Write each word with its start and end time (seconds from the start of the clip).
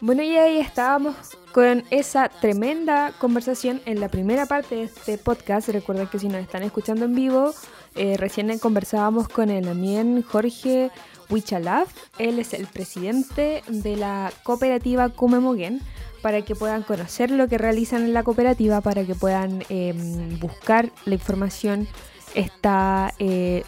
Bueno, 0.00 0.22
y 0.22 0.36
ahí 0.36 0.58
estábamos 0.58 1.14
con 1.52 1.84
esa 1.90 2.28
tremenda 2.28 3.12
conversación 3.18 3.80
en 3.84 4.00
la 4.00 4.08
primera 4.08 4.46
parte 4.46 4.76
de 4.76 4.82
este 4.84 5.18
podcast. 5.18 5.68
Recuerden 5.68 6.08
que 6.08 6.18
si 6.18 6.28
nos 6.28 6.42
están 6.42 6.62
escuchando 6.62 7.04
en 7.04 7.14
vivo, 7.14 7.54
eh, 7.94 8.16
recién 8.16 8.58
conversábamos 8.58 9.28
con 9.28 9.50
el 9.50 9.64
también 9.64 10.22
Jorge 10.22 10.90
Huichalaf. 11.28 11.92
Él 12.18 12.38
es 12.38 12.54
el 12.54 12.66
presidente 12.66 13.62
de 13.68 13.96
la 13.96 14.32
cooperativa 14.42 15.08
Cumemoguén 15.08 15.80
para 16.22 16.42
que 16.42 16.54
puedan 16.54 16.82
conocer 16.82 17.30
lo 17.30 17.48
que 17.48 17.58
realizan 17.58 18.04
en 18.04 18.14
la 18.14 18.22
cooperativa, 18.22 18.80
para 18.80 19.04
que 19.04 19.14
puedan 19.14 19.64
em, 19.68 20.38
buscar 20.38 20.90
la 21.04 21.14
información. 21.14 21.88
Está 22.34 23.12
eh, 23.18 23.64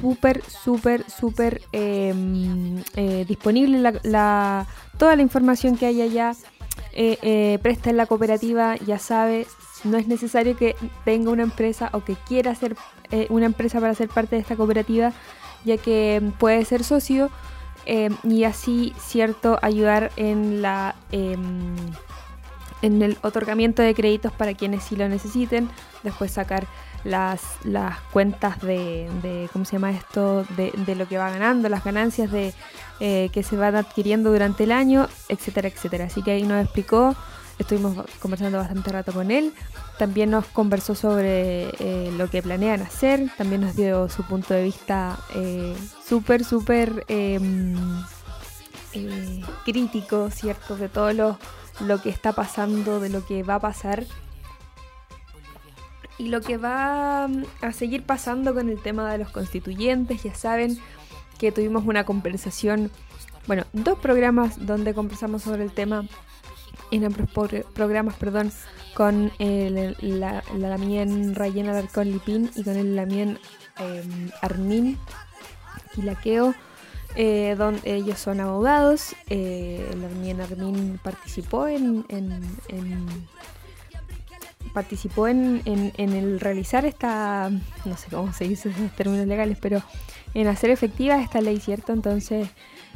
súper, 0.00 0.42
súper, 0.44 1.08
súper 1.10 1.62
em, 1.72 2.82
eh, 2.96 3.24
disponible 3.26 3.80
la, 4.02 4.66
toda 4.98 5.16
la 5.16 5.22
información 5.22 5.76
que 5.76 5.86
hay 5.86 6.02
allá. 6.02 6.32
Eh, 6.94 7.58
presta 7.62 7.90
en 7.90 7.96
la 7.96 8.06
cooperativa, 8.06 8.76
ya 8.76 8.98
sabe, 8.98 9.46
no 9.84 9.96
es 9.96 10.08
necesario 10.08 10.56
que 10.56 10.76
tenga 11.04 11.30
una 11.30 11.42
empresa 11.42 11.90
o 11.92 12.04
que 12.04 12.16
quiera 12.16 12.54
ser 12.54 12.76
una 13.28 13.44
empresa 13.44 13.78
para 13.78 13.94
ser 13.94 14.08
parte 14.08 14.36
de 14.36 14.42
esta 14.42 14.56
cooperativa, 14.56 15.12
ya 15.64 15.76
que 15.76 16.22
puede 16.38 16.64
ser 16.64 16.82
socio 16.82 17.30
Em, 17.84 18.16
y 18.22 18.44
así, 18.44 18.92
cierto, 18.98 19.58
ayudar 19.60 20.12
en 20.16 20.62
la 20.62 20.94
em, 21.10 21.74
en 22.80 23.02
el 23.02 23.16
otorgamiento 23.22 23.82
de 23.82 23.94
créditos 23.94 24.32
para 24.32 24.54
quienes 24.54 24.82
sí 24.84 24.96
lo 24.96 25.08
necesiten, 25.08 25.68
después 26.02 26.32
sacar 26.32 26.66
las, 27.04 27.42
las 27.64 27.98
cuentas 28.12 28.60
de, 28.60 29.48
¿cómo 29.52 29.64
se 29.64 29.72
llama 29.72 29.90
esto? 29.90 30.44
De, 30.56 30.72
de, 30.86 30.94
lo 30.94 31.08
que 31.08 31.18
va 31.18 31.30
ganando, 31.30 31.68
las 31.68 31.84
ganancias 31.84 32.30
de 32.30 32.54
eh, 33.00 33.30
que 33.32 33.42
se 33.42 33.56
van 33.56 33.76
adquiriendo 33.76 34.30
durante 34.30 34.64
el 34.64 34.72
año, 34.72 35.08
etcétera, 35.28 35.68
etcétera. 35.68 36.04
Así 36.04 36.22
que 36.22 36.32
ahí 36.32 36.44
nos 36.44 36.62
explicó, 36.62 37.16
estuvimos 37.58 37.96
conversando 38.20 38.58
bastante 38.58 38.92
rato 38.92 39.12
con 39.12 39.30
él, 39.30 39.52
también 39.98 40.30
nos 40.30 40.46
conversó 40.46 40.94
sobre 40.94 41.70
eh, 41.78 42.12
lo 42.16 42.28
que 42.28 42.42
planean 42.42 42.82
hacer, 42.82 43.30
también 43.36 43.60
nos 43.62 43.76
dio 43.76 44.08
su 44.08 44.24
punto 44.24 44.54
de 44.54 44.64
vista 44.64 45.18
eh, 45.34 45.76
súper, 46.06 46.44
súper 46.44 47.04
em, 47.08 47.76
eh, 48.92 49.42
crítico, 49.64 50.30
¿cierto? 50.30 50.76
De 50.76 50.88
todo 50.88 51.12
lo, 51.12 51.38
lo 51.80 52.00
que 52.00 52.10
está 52.10 52.32
pasando, 52.32 53.00
de 53.00 53.10
lo 53.10 53.24
que 53.24 53.42
va 53.42 53.56
a 53.56 53.60
pasar 53.60 54.04
y 56.18 56.28
lo 56.28 56.40
que 56.40 56.56
va 56.56 57.28
mm, 57.28 57.44
a 57.62 57.72
seguir 57.72 58.04
pasando 58.04 58.54
con 58.54 58.68
el 58.68 58.80
tema 58.80 59.10
de 59.12 59.18
los 59.18 59.30
constituyentes. 59.30 60.22
Ya 60.22 60.34
saben 60.34 60.78
que 61.38 61.52
tuvimos 61.52 61.84
una 61.84 62.04
conversación, 62.04 62.90
bueno, 63.46 63.64
dos 63.72 63.98
programas 63.98 64.66
donde 64.66 64.94
conversamos 64.94 65.42
sobre 65.42 65.64
el 65.64 65.72
tema 65.72 66.06
en 66.90 67.04
ambos 67.04 67.28
programas, 67.74 68.14
perdón, 68.16 68.52
con 68.94 69.32
el, 69.38 69.96
la, 70.00 70.44
la 70.56 70.68
Lamien 70.68 71.34
Rayen 71.34 71.68
Alarcón 71.68 72.10
Lipín 72.10 72.50
y 72.54 72.62
con 72.62 72.76
el 72.76 72.94
Lamien 72.94 73.38
eh, 73.80 74.04
Armin 74.42 74.98
Quilaqueo, 75.94 76.54
eh, 77.16 77.54
donde 77.56 77.94
ellos 77.94 78.18
son 78.18 78.40
abogados. 78.40 79.16
Eh, 79.30 79.88
el 79.90 80.02
Lamien 80.02 80.40
Armin 80.42 81.00
participó 81.02 81.66
en, 81.66 82.04
en 82.08 82.42
participó 84.72 85.28
en, 85.28 85.62
en, 85.64 85.92
en, 85.96 86.12
el 86.12 86.40
realizar 86.40 86.84
esta, 86.84 87.50
no 87.84 87.96
sé 87.96 88.08
cómo 88.10 88.32
se 88.32 88.48
dice 88.48 88.70
esos 88.70 88.90
términos 88.92 89.26
legales, 89.26 89.58
pero 89.60 89.82
en 90.34 90.48
hacer 90.48 90.70
efectiva 90.70 91.20
esta 91.20 91.40
ley, 91.40 91.58
¿cierto? 91.60 91.92
Entonces, 91.92 92.48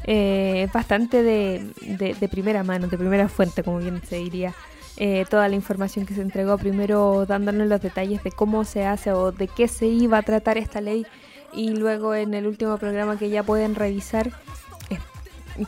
eh, 0.04 0.68
bastante 0.72 1.22
de, 1.22 1.70
de, 1.98 2.28
primera 2.28 2.62
mano, 2.62 2.86
de 2.88 2.98
primera 2.98 3.28
fuente, 3.28 3.62
como 3.62 3.78
bien 3.78 4.00
se 4.08 4.16
diría, 4.16 4.54
eh, 4.96 5.24
toda 5.28 5.48
la 5.48 5.54
información 5.54 6.06
que 6.06 6.14
se 6.14 6.22
entregó, 6.22 6.56
primero 6.56 7.26
dándonos 7.26 7.68
los 7.68 7.82
detalles 7.82 8.24
de 8.24 8.32
cómo 8.32 8.64
se 8.64 8.86
hace 8.86 9.12
o 9.12 9.32
de 9.32 9.48
qué 9.48 9.68
se 9.68 9.86
iba 9.86 10.18
a 10.18 10.22
tratar 10.22 10.58
esta 10.58 10.80
ley 10.80 11.06
y 11.52 11.70
luego 11.70 12.14
en 12.14 12.34
el 12.34 12.46
último 12.46 12.78
programa 12.78 13.18
que 13.18 13.28
ya 13.28 13.42
pueden 13.42 13.74
revisar 13.74 14.32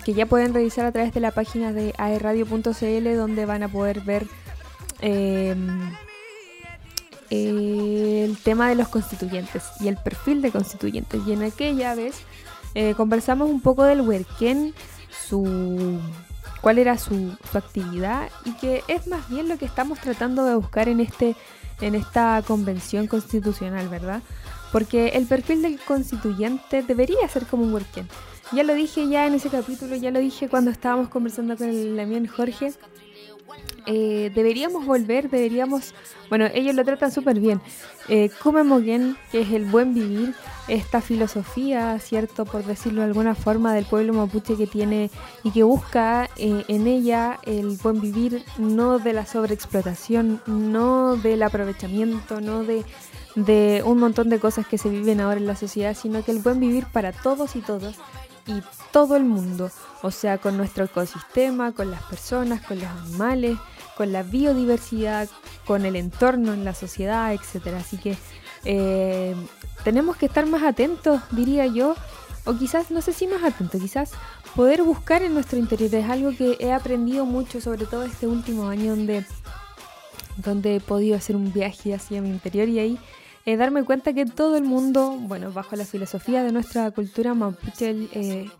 que 0.04 0.12
ya 0.12 0.26
pueden 0.26 0.52
revisar 0.52 0.84
a 0.84 0.92
través 0.92 1.14
de 1.14 1.20
la 1.20 1.30
página 1.30 1.72
de 1.72 1.94
aerradio.cl 1.96 3.16
donde 3.16 3.46
van 3.46 3.62
a 3.62 3.68
poder 3.68 4.02
ver 4.02 4.26
eh, 5.00 5.54
el 7.30 8.36
tema 8.42 8.68
de 8.68 8.74
los 8.74 8.88
constituyentes 8.88 9.64
y 9.80 9.88
el 9.88 9.96
perfil 9.96 10.40
de 10.42 10.50
constituyentes 10.50 11.20
y 11.26 11.32
en 11.32 11.42
aquella 11.42 11.94
vez 11.94 12.22
eh, 12.74 12.94
conversamos 12.96 13.50
un 13.50 13.60
poco 13.60 13.84
del 13.84 14.00
Werken, 14.00 14.74
su 15.10 16.00
cuál 16.60 16.78
era 16.78 16.98
su, 16.98 17.36
su, 17.50 17.58
actividad 17.58 18.30
y 18.44 18.52
que 18.52 18.82
es 18.88 19.06
más 19.06 19.28
bien 19.28 19.48
lo 19.48 19.58
que 19.58 19.64
estamos 19.64 20.00
tratando 20.00 20.44
de 20.44 20.54
buscar 20.54 20.88
en 20.88 21.00
este 21.00 21.36
en 21.80 21.94
esta 21.94 22.42
convención 22.46 23.06
constitucional, 23.06 23.88
¿verdad? 23.88 24.22
Porque 24.72 25.08
el 25.08 25.26
perfil 25.26 25.62
del 25.62 25.78
constituyente 25.78 26.82
debería 26.82 27.28
ser 27.28 27.46
como 27.46 27.62
un 27.62 27.72
Werken. 27.72 28.08
Ya 28.52 28.62
lo 28.64 28.74
dije 28.74 29.06
ya 29.08 29.26
en 29.26 29.34
ese 29.34 29.48
capítulo, 29.50 29.94
ya 29.96 30.10
lo 30.10 30.18
dije 30.18 30.48
cuando 30.48 30.70
estábamos 30.70 31.08
conversando 31.08 31.56
con 31.56 31.68
el 31.68 31.96
Lamien 31.96 32.26
Jorge. 32.26 32.72
Eh, 33.86 34.30
deberíamos 34.34 34.84
volver, 34.84 35.30
deberíamos, 35.30 35.94
bueno, 36.28 36.46
ellos 36.52 36.74
lo 36.74 36.84
tratan 36.84 37.10
súper 37.10 37.40
bien. 37.40 37.60
Eh, 38.08 38.30
Mogen, 38.64 39.16
que 39.32 39.40
es 39.40 39.52
el 39.52 39.64
buen 39.64 39.94
vivir, 39.94 40.34
esta 40.68 41.00
filosofía, 41.00 41.98
¿cierto? 41.98 42.44
Por 42.44 42.64
decirlo 42.64 43.00
de 43.00 43.06
alguna 43.06 43.34
forma, 43.34 43.72
del 43.72 43.86
pueblo 43.86 44.12
mapuche 44.12 44.56
que 44.56 44.66
tiene 44.66 45.10
y 45.42 45.50
que 45.52 45.62
busca 45.62 46.28
eh, 46.36 46.64
en 46.68 46.86
ella 46.86 47.38
el 47.44 47.78
buen 47.82 48.00
vivir, 48.00 48.44
no 48.58 48.98
de 48.98 49.14
la 49.14 49.24
sobreexplotación, 49.24 50.42
no 50.46 51.16
del 51.16 51.42
aprovechamiento, 51.42 52.42
no 52.42 52.64
de, 52.64 52.84
de 53.36 53.82
un 53.86 53.98
montón 53.98 54.28
de 54.28 54.38
cosas 54.38 54.66
que 54.66 54.76
se 54.76 54.90
viven 54.90 55.22
ahora 55.22 55.40
en 55.40 55.46
la 55.46 55.56
sociedad, 55.56 55.96
sino 55.96 56.22
que 56.22 56.32
el 56.32 56.40
buen 56.40 56.60
vivir 56.60 56.84
para 56.92 57.12
todos 57.12 57.56
y 57.56 57.60
todas 57.60 57.96
y 58.48 58.62
todo 58.92 59.16
el 59.16 59.24
mundo, 59.24 59.70
o 60.02 60.10
sea, 60.10 60.38
con 60.38 60.56
nuestro 60.56 60.84
ecosistema, 60.84 61.72
con 61.72 61.90
las 61.90 62.02
personas, 62.04 62.64
con 62.66 62.78
los 62.78 62.88
animales, 62.88 63.58
con 63.96 64.12
la 64.12 64.22
biodiversidad, 64.22 65.28
con 65.66 65.84
el 65.84 65.94
entorno 65.96 66.54
en 66.54 66.64
la 66.64 66.74
sociedad, 66.74 67.32
etcétera. 67.32 67.78
Así 67.78 67.98
que 67.98 68.16
eh, 68.64 69.36
tenemos 69.84 70.16
que 70.16 70.26
estar 70.26 70.46
más 70.46 70.62
atentos, 70.62 71.20
diría 71.30 71.66
yo, 71.66 71.94
o 72.44 72.54
quizás, 72.54 72.90
no 72.90 73.02
sé 73.02 73.12
si 73.12 73.26
más 73.26 73.44
atentos, 73.44 73.80
quizás 73.80 74.12
poder 74.56 74.82
buscar 74.82 75.22
en 75.22 75.34
nuestro 75.34 75.58
interior. 75.58 75.94
Es 75.94 76.08
algo 76.08 76.30
que 76.30 76.56
he 76.58 76.72
aprendido 76.72 77.26
mucho, 77.26 77.60
sobre 77.60 77.84
todo 77.84 78.04
este 78.04 78.26
último 78.26 78.68
año 78.68 78.96
donde, 78.96 79.26
donde 80.38 80.76
he 80.76 80.80
podido 80.80 81.16
hacer 81.16 81.36
un 81.36 81.52
viaje 81.52 81.94
hacia 81.94 82.22
mi 82.22 82.30
interior 82.30 82.68
y 82.68 82.78
ahí 82.78 82.98
eh, 83.48 83.56
darme 83.56 83.82
cuenta 83.82 84.12
que 84.12 84.26
todo 84.26 84.58
el 84.58 84.64
mundo, 84.64 85.16
bueno, 85.18 85.50
bajo 85.50 85.74
la 85.74 85.86
filosofía 85.86 86.42
de 86.42 86.52
nuestra 86.52 86.90
cultura 86.90 87.32
mapuche, 87.32 87.96
eh, 88.12 88.50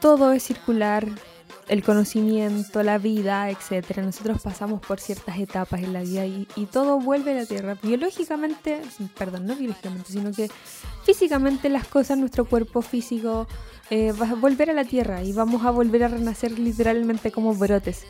todo 0.00 0.32
es 0.32 0.42
circular, 0.42 1.06
el 1.68 1.84
conocimiento, 1.84 2.82
la 2.82 2.98
vida, 2.98 3.48
etcétera. 3.48 4.02
Nosotros 4.02 4.42
pasamos 4.42 4.80
por 4.80 4.98
ciertas 4.98 5.38
etapas 5.38 5.84
en 5.84 5.92
la 5.92 6.00
vida 6.02 6.26
y, 6.26 6.46
todo 6.72 6.98
vuelve 6.98 7.30
a 7.30 7.34
la 7.42 7.46
tierra. 7.46 7.76
Biológicamente, 7.80 8.82
perdón, 9.16 9.46
no 9.46 9.54
biológicamente, 9.54 10.10
sino 10.10 10.32
que 10.32 10.50
físicamente 11.04 11.68
las 11.68 11.86
cosas, 11.86 12.18
nuestro 12.18 12.44
cuerpo 12.44 12.82
físico 12.82 13.46
eh, 13.88 14.10
va 14.20 14.30
a 14.30 14.34
volver 14.34 14.68
a 14.68 14.72
la 14.72 14.84
tierra 14.84 15.22
y 15.22 15.32
vamos 15.32 15.64
a 15.64 15.70
volver 15.70 16.02
a 16.02 16.08
renacer 16.08 16.58
literalmente 16.58 17.30
como 17.30 17.54
brotes. 17.54 18.02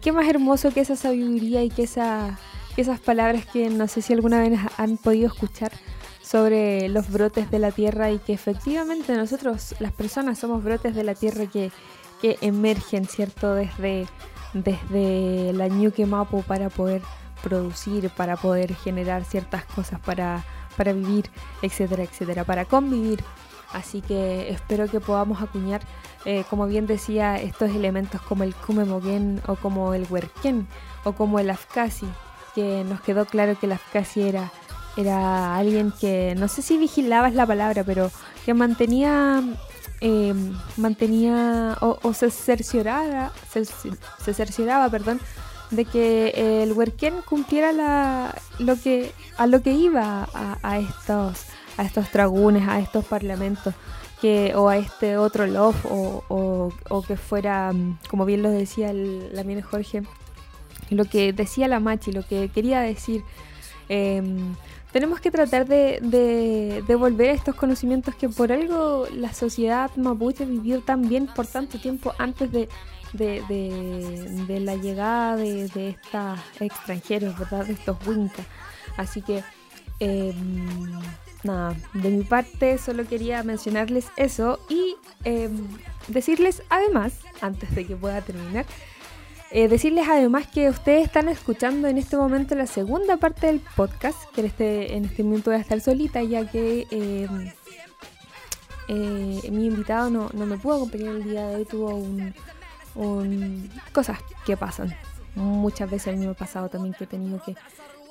¿Qué 0.00 0.10
más 0.10 0.28
hermoso 0.28 0.72
que 0.72 0.80
esa 0.80 0.96
sabiduría 0.96 1.62
y 1.62 1.68
que 1.68 1.84
esa 1.84 2.38
esas 2.76 3.00
palabras 3.00 3.46
que 3.46 3.68
no 3.70 3.88
sé 3.88 4.02
si 4.02 4.12
alguna 4.12 4.40
vez 4.40 4.58
han 4.78 4.96
podido 4.96 5.26
escuchar 5.26 5.72
sobre 6.22 6.88
los 6.88 7.10
brotes 7.10 7.50
de 7.50 7.58
la 7.58 7.72
tierra 7.72 8.10
y 8.10 8.18
que 8.18 8.32
efectivamente 8.32 9.14
nosotros, 9.16 9.74
las 9.80 9.92
personas, 9.92 10.38
somos 10.38 10.64
brotes 10.64 10.94
de 10.94 11.04
la 11.04 11.14
tierra 11.14 11.46
que, 11.46 11.70
que 12.22 12.38
emergen, 12.40 13.06
¿cierto? 13.06 13.54
Desde, 13.54 14.06
desde 14.54 15.52
la 15.52 15.68
Ñuque 15.68 16.06
Mapu 16.06 16.42
para 16.42 16.70
poder 16.70 17.02
producir, 17.42 18.08
para 18.10 18.36
poder 18.36 18.74
generar 18.74 19.24
ciertas 19.24 19.64
cosas 19.66 20.00
para, 20.00 20.44
para 20.76 20.92
vivir, 20.92 21.28
etcétera, 21.60 22.04
etcétera, 22.04 22.44
para 22.44 22.64
convivir. 22.64 23.22
Así 23.72 24.00
que 24.00 24.50
espero 24.50 24.86
que 24.86 25.00
podamos 25.00 25.42
acuñar, 25.42 25.80
eh, 26.24 26.44
como 26.48 26.66
bien 26.66 26.86
decía, 26.86 27.36
estos 27.36 27.70
elementos 27.70 28.20
como 28.22 28.44
el 28.44 28.54
Kumemogen 28.54 29.42
o 29.46 29.56
como 29.56 29.94
el 29.94 30.06
Werken 30.08 30.66
o 31.04 31.12
como 31.12 31.38
el 31.38 31.50
Afkasi, 31.50 32.06
que 32.54 32.84
nos 32.84 33.00
quedó 33.00 33.24
claro 33.24 33.58
que 33.58 33.66
la 33.66 33.80
casi 33.92 34.22
era, 34.22 34.52
era 34.96 35.56
alguien 35.56 35.92
que, 36.00 36.34
no 36.36 36.48
sé 36.48 36.62
si 36.62 36.78
vigilaba 36.78 37.28
es 37.28 37.34
la 37.34 37.46
palabra, 37.46 37.84
pero 37.84 38.10
que 38.44 38.54
mantenía, 38.54 39.42
eh, 40.00 40.34
mantenía 40.76 41.76
o, 41.80 42.12
se 42.14 42.30
cercioraba, 42.30 43.32
se, 43.50 44.34
cercioraba, 44.34 44.88
perdón, 44.88 45.20
de 45.70 45.84
que 45.84 46.62
el 46.62 46.72
Huerquén 46.72 47.14
cumpliera 47.28 47.72
la, 47.72 48.34
lo 48.58 48.76
que, 48.76 49.12
a 49.38 49.46
lo 49.46 49.62
que 49.62 49.72
iba 49.72 50.28
a, 50.34 50.58
a 50.62 50.78
estos, 50.78 51.46
a 51.76 51.84
estos 51.84 52.10
tragunes, 52.10 52.68
a 52.68 52.80
estos 52.80 53.04
parlamentos 53.04 53.74
que, 54.22 54.54
o 54.54 54.68
a 54.68 54.76
este 54.76 55.16
otro 55.18 55.46
love, 55.48 55.84
o, 55.84 56.72
o, 56.88 57.02
que 57.02 57.16
fuera, 57.16 57.72
mm, 57.72 57.98
como 58.08 58.24
bien 58.24 58.42
lo 58.42 58.50
decía 58.50 58.90
el, 58.90 59.34
la 59.34 59.42
mía 59.42 59.60
Jorge, 59.68 60.04
lo 60.92 61.04
que 61.04 61.32
decía 61.32 61.68
la 61.68 61.80
Machi, 61.80 62.12
lo 62.12 62.26
que 62.26 62.48
quería 62.48 62.80
decir. 62.80 63.22
Em, 63.88 64.54
tenemos 64.92 65.20
que 65.20 65.30
tratar 65.30 65.66
de, 65.66 65.98
de, 66.02 67.30
estos 67.30 67.54
conocimientos 67.54 68.14
que 68.14 68.28
por 68.28 68.52
algo 68.52 69.06
la 69.14 69.32
sociedad 69.32 69.90
mapuche 69.96 70.44
vivió 70.44 70.80
tan 70.82 71.08
bien 71.08 71.26
por 71.26 71.46
tanto 71.46 71.78
tiempo 71.78 72.12
antes 72.18 72.52
de, 72.52 72.68
de 73.12 74.60
la 74.60 74.76
llegada 74.76 75.36
de, 75.36 75.64
estos 75.64 76.38
extranjeros, 76.60 77.38
¿verdad? 77.38 77.66
De 77.66 77.72
estos 77.72 77.96
wincas. 78.06 78.46
Así 78.96 79.22
que, 79.22 79.42
em, 79.98 81.00
nada, 81.42 81.74
de 81.94 82.10
mi 82.10 82.24
parte 82.24 82.78
solo 82.78 83.06
quería 83.06 83.42
mencionarles 83.42 84.06
eso 84.16 84.60
y 84.68 84.96
em, 85.24 85.66
decirles 86.08 86.62
además, 86.68 87.14
antes 87.40 87.74
de 87.74 87.86
que 87.86 87.96
pueda 87.96 88.20
terminar, 88.20 88.66
eh, 89.54 89.68
decirles 89.68 90.08
además 90.08 90.46
que 90.46 90.70
ustedes 90.70 91.04
están 91.04 91.28
escuchando 91.28 91.86
en 91.86 91.98
este 91.98 92.16
momento 92.16 92.54
la 92.54 92.66
segunda 92.66 93.18
parte 93.18 93.48
del 93.48 93.60
podcast, 93.60 94.18
que 94.34 94.40
en 94.40 94.46
este, 94.46 94.96
en 94.96 95.04
este 95.04 95.22
momento 95.22 95.50
voy 95.50 95.58
a 95.58 95.62
estar 95.62 95.78
solita 95.80 96.22
ya 96.22 96.50
que 96.50 96.86
em, 96.90 97.52
eh, 98.88 99.50
mi 99.50 99.66
invitado 99.66 100.08
no, 100.10 100.30
me 100.32 100.56
pudo 100.56 100.76
acompañar 100.76 101.16
el 101.16 101.24
día 101.24 101.46
de 101.48 101.56
hoy, 101.56 101.64
tuvo 101.66 101.94
un, 101.94 102.34
un, 102.94 103.70
cosas 103.92 104.18
que 104.46 104.56
pasan. 104.56 104.96
Muchas 105.34 105.90
veces 105.90 106.08
a 106.08 106.16
mí 106.16 106.24
me 106.24 106.32
ha 106.32 106.34
pasado 106.34 106.70
también 106.70 106.94
que 106.94 107.04
he 107.04 107.06
tenido 107.06 107.42
que, 107.44 107.54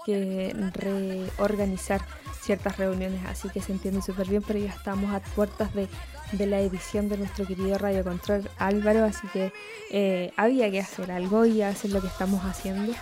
que 0.06 0.56
reorganizar 0.74 2.02
ciertas 2.40 2.78
reuniones, 2.78 3.26
así 3.26 3.50
que 3.50 3.62
se 3.62 3.72
entiende 3.72 4.02
súper 4.02 4.28
bien, 4.28 4.44
pero 4.46 4.60
ya 4.60 4.70
estamos 4.70 5.12
a 5.12 5.20
puertas 5.20 5.74
de 5.74 5.88
de 6.32 6.46
la 6.46 6.60
edición 6.60 7.10
de 7.10 7.18
nuestro 7.18 7.46
querido 7.46 7.78
Radio 7.78 8.04
Control 8.04 8.50
Álvaro, 8.58 9.04
así 9.04 9.28
que 9.34 9.52
eh, 9.90 10.32
había 10.38 10.70
que 10.72 10.80
hacer 10.80 11.12
algo 11.12 11.46
y 11.46 11.62
hacer 11.62 11.92
lo 11.92 12.02
que 12.02 12.08
estamos 12.08 12.42
haciendo. 12.44 12.94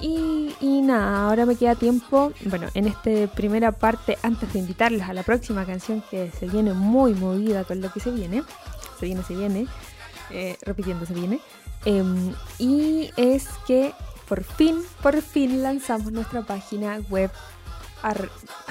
Y, 0.00 0.80
nada, 0.82 1.24
ahora 1.26 1.44
me 1.44 1.56
queda 1.56 1.74
tiempo, 1.74 2.32
bueno, 2.44 2.68
en 2.74 2.86
esta 2.86 3.26
primera 3.34 3.72
parte, 3.72 4.16
antes 4.22 4.52
de 4.52 4.60
invitarles 4.60 5.02
a 5.02 5.12
la 5.12 5.24
próxima 5.24 5.66
canción 5.66 6.04
que 6.08 6.30
se 6.30 6.46
viene 6.46 6.72
muy 6.72 7.14
movida 7.14 7.64
con 7.64 7.80
lo 7.80 7.92
que 7.92 7.98
se 7.98 8.12
viene, 8.12 8.44
se 9.00 9.06
viene, 9.06 9.22
se 9.24 9.34
viene, 9.34 9.66
eh, 10.30 10.56
repitiendo, 10.62 11.04
se 11.04 11.14
viene, 11.14 11.40
em, 11.84 12.32
y 12.58 13.10
es 13.16 13.48
que 13.66 13.92
por 14.28 14.44
fin, 14.44 14.82
por 15.02 15.20
fin 15.20 15.62
lanzamos 15.62 16.12
nuestra 16.12 16.42
página 16.42 17.00
web, 17.10 17.30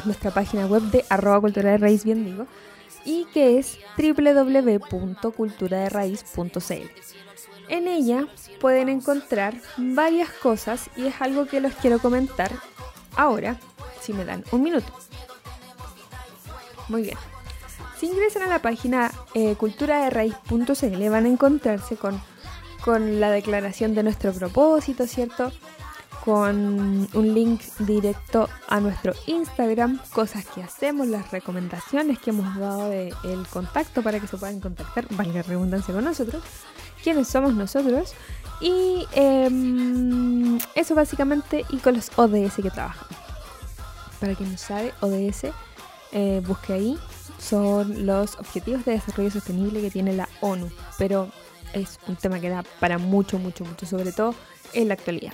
nuestra 0.06 0.32
página 0.32 0.66
web 0.66 0.84
de 0.84 1.04
arroba 1.10 1.42
cultura 1.42 1.72
de 1.72 1.78
raíz, 1.78 2.06
bien 2.06 2.24
digo, 2.24 2.48
y 3.08 3.26
que 3.34 3.58
es 3.58 3.80
www.culturaderaiz.cl. 3.98 6.90
En 7.70 7.88
ella 7.88 8.28
pueden 8.60 8.90
encontrar 8.90 9.56
varias 9.78 10.30
cosas 10.30 10.90
y 10.98 11.08
es 11.08 11.22
algo 11.22 11.46
que 11.46 11.62
los 11.62 11.74
quiero 11.76 12.00
comentar 12.00 12.52
ahora, 13.16 13.58
si 14.02 14.12
me 14.12 14.26
dan 14.26 14.44
un 14.52 14.62
minuto. 14.62 14.92
Muy 16.90 17.04
bien. 17.04 17.18
Si 17.98 18.08
ingresan 18.08 18.44
a 18.44 18.48
la 18.48 18.62
página 18.62 19.10
eh, 19.34 19.56
van 21.10 21.24
a 21.26 21.30
encontrarse 21.30 21.96
con, 21.96 22.22
con 22.84 23.22
la 23.22 23.32
declaración 23.32 23.96
de 23.96 24.04
nuestro 24.04 24.34
propósito, 24.34 25.08
¿cierto? 25.08 25.54
Con 26.28 27.08
un 27.14 27.34
link 27.34 27.62
directo 27.80 28.50
a 28.68 28.82
nuestro 28.82 29.14
Instagram, 29.28 29.98
cosas 30.12 30.46
que 30.46 30.62
hacemos, 30.62 31.08
las 31.08 31.32
recomendaciones 31.32 32.20
que 32.20 32.32
hemos 32.32 32.54
dado 32.58 32.90
de 32.90 33.14
el 33.24 33.48
contacto 33.48 34.02
para 34.02 34.20
que 34.20 34.28
se 34.28 34.36
puedan 34.36 34.60
contactar, 34.60 35.08
valga 35.12 35.42
redundancia 35.44 35.94
con 35.94 36.04
nosotros, 36.04 36.44
quiénes 37.02 37.30
somos 37.30 37.54
nosotros 37.54 38.14
y 38.60 39.08
em, 39.14 40.60
eso 40.76 40.96
básicamente 40.96 41.64
y 41.70 41.78
con 41.78 41.96
los 41.96 42.12
ODS 42.18 42.56
que 42.62 42.72
trabajamos. 42.72 43.16
Para 44.20 44.36
quien 44.36 44.52
no 44.52 44.58
sabe, 44.58 44.94
ODS, 45.00 45.54
eh, 46.12 46.42
busque 46.46 46.74
ahí, 46.74 47.00
son 47.40 48.06
los 48.06 48.38
Objetivos 48.38 48.84
de 48.84 48.92
Desarrollo 48.92 49.32
Sostenible 49.32 49.80
que 49.80 49.92
tiene 49.92 50.12
la 50.12 50.28
ONU, 50.42 50.70
pero 50.98 51.30
es 51.72 51.98
un 52.06 52.18
tema 52.18 52.42
que 52.42 52.50
da 52.50 52.66
para 52.82 52.98
mucho, 52.98 53.40
mucho, 53.40 53.64
mucho, 53.64 53.86
sobre 53.86 54.12
todo 54.12 54.36
en 54.74 54.90
la 54.90 54.96
actualidad. 54.96 55.32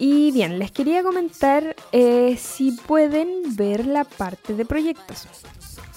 Y 0.00 0.32
bien, 0.32 0.58
les 0.58 0.72
quería 0.72 1.02
comentar 1.02 1.76
eh, 1.92 2.38
si 2.40 2.72
pueden 2.72 3.54
ver 3.54 3.84
la 3.84 4.04
parte 4.04 4.54
de 4.54 4.64
proyectos. 4.64 5.28